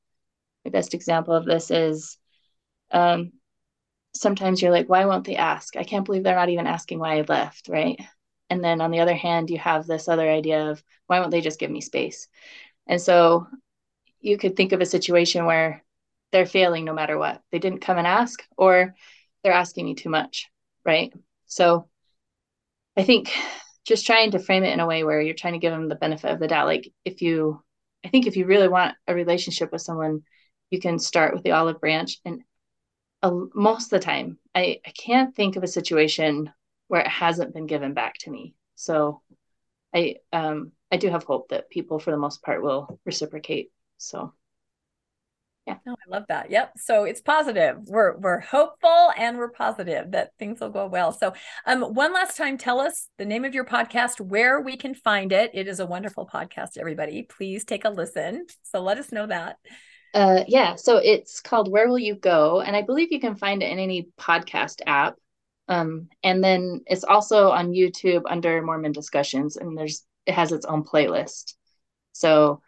[0.64, 2.18] the best example of this is
[2.90, 3.32] um,
[4.14, 5.76] sometimes you're like, why won't they ask?
[5.76, 8.00] I can't believe they're not even asking why I left, right?
[8.50, 11.40] And then on the other hand, you have this other idea of why won't they
[11.40, 12.28] just give me space?
[12.86, 13.46] And so
[14.20, 15.84] you could think of a situation where
[16.32, 17.42] they're failing no matter what.
[17.50, 18.94] They didn't come and ask, or
[19.42, 20.48] they're asking me too much,
[20.84, 21.12] right?
[21.46, 21.88] So
[22.96, 23.32] I think
[23.86, 25.94] just trying to frame it in a way where you're trying to give them the
[25.94, 26.66] benefit of the doubt.
[26.66, 27.62] Like if you,
[28.04, 30.22] I think if you really want a relationship with someone,
[30.70, 32.18] you can start with the olive branch.
[32.24, 32.42] And
[33.22, 36.52] uh, most of the time, I, I can't think of a situation
[36.88, 38.54] where it hasn't been given back to me.
[38.74, 39.22] So
[39.94, 44.32] I, um, I do have hope that people, for the most part, will reciprocate so
[45.68, 45.76] yeah.
[45.84, 46.50] No, I love that.
[46.50, 46.78] Yep.
[46.78, 47.76] So it's positive.
[47.84, 51.12] We're we're hopeful and we're positive that things will go well.
[51.12, 51.34] So
[51.66, 55.30] um one last time tell us the name of your podcast, where we can find
[55.30, 55.50] it.
[55.52, 57.24] It is a wonderful podcast, everybody.
[57.24, 58.46] Please take a listen.
[58.62, 59.58] So let us know that.
[60.14, 62.62] Uh yeah, so it's called Where Will You Go?
[62.62, 65.16] And I believe you can find it in any podcast app.
[65.68, 70.64] Um and then it's also on YouTube under Mormon discussions and there's it has its
[70.64, 71.56] own playlist.
[72.12, 72.62] So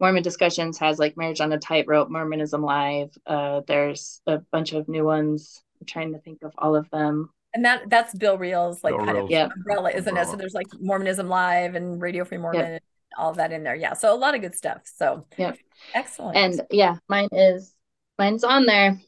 [0.00, 3.16] Mormon Discussions has like Marriage on a Tightrope, Mormonism Live.
[3.26, 5.62] Uh, there's a bunch of new ones.
[5.80, 7.30] I'm trying to think of all of them.
[7.54, 9.48] And that that's Bill Reel's like Bill kind Reel's of yeah.
[9.54, 10.28] umbrella, isn't umbrella.
[10.28, 10.30] it?
[10.30, 12.82] So there's like Mormonism Live and Radio Free Mormon, yep.
[13.16, 13.76] all that in there.
[13.76, 13.92] Yeah.
[13.92, 14.82] So a lot of good stuff.
[14.84, 15.52] So yeah,
[15.94, 16.36] excellent.
[16.36, 17.72] And yeah, mine is
[18.18, 18.98] mine's on there.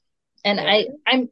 [0.44, 0.64] And yeah.
[0.64, 1.28] I I'm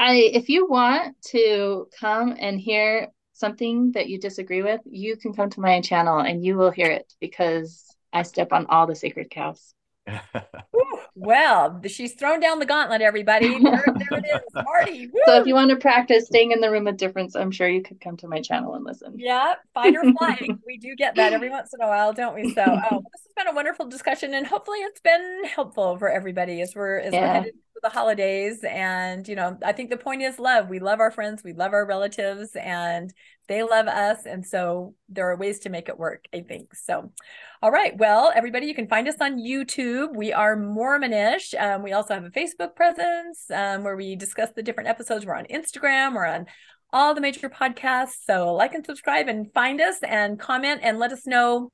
[0.00, 5.32] I if you want to come and hear something that you disagree with, you can
[5.34, 8.94] come to my channel and you will hear it because I step on all the
[8.94, 9.74] sacred cows.
[11.14, 13.62] well, she's thrown down the gauntlet, everybody.
[13.62, 15.06] There, there it is, Marti.
[15.06, 15.20] Woo!
[15.26, 17.82] So if you want to practice staying in the room of difference, I'm sure you
[17.82, 19.14] could come to my channel and listen.
[19.16, 20.50] Yeah, fight or flight.
[20.66, 22.52] we do get that every once in a while, don't we?
[22.52, 26.60] So oh, this has been a wonderful discussion, and hopefully it's been helpful for everybody
[26.60, 27.20] as we're as yeah.
[27.20, 28.64] we're headed to the holidays.
[28.64, 30.68] And you know, I think the point is love.
[30.68, 33.12] We love our friends, we love our relatives, and
[33.48, 34.24] they love us.
[34.24, 36.74] And so there are ways to make it work, I think.
[36.74, 37.12] So,
[37.60, 37.96] all right.
[37.96, 40.16] Well, everybody, you can find us on YouTube.
[40.16, 41.54] We are Mormonish.
[41.60, 45.26] Um, we also have a Facebook presence um, where we discuss the different episodes.
[45.26, 46.46] We're on Instagram, we're on
[46.92, 48.24] all the major podcasts.
[48.24, 51.70] So, like and subscribe and find us and comment and let us know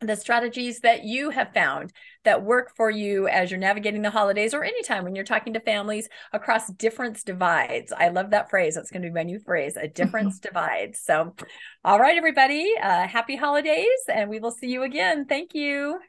[0.00, 1.92] the strategies that you have found
[2.24, 5.60] that work for you as you're navigating the holidays or anytime when you're talking to
[5.60, 7.92] families across difference divides.
[7.92, 8.74] I love that phrase.
[8.74, 10.96] That's going to be my new phrase, a difference divide.
[10.96, 11.34] So,
[11.84, 15.26] all right, everybody, uh, happy holidays, and we will see you again.
[15.26, 16.00] Thank you.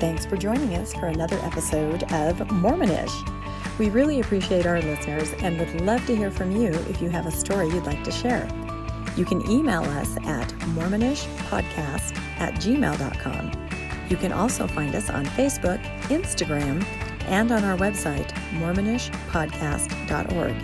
[0.00, 3.12] Thanks for joining us for another episode of Mormonish.
[3.78, 7.26] We really appreciate our listeners and would love to hear from you if you have
[7.26, 8.48] a story you'd like to share.
[9.18, 13.68] You can email us at mormonishpodcast at gmail.com.
[14.08, 16.84] You can also find us on Facebook, Instagram,
[17.26, 20.54] and on our website, mormonishpodcast.org.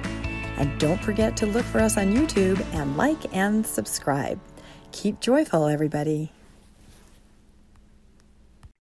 [0.57, 4.39] And don't forget to look for us on YouTube and like and subscribe.
[4.93, 6.34] Keep joyful, everybody.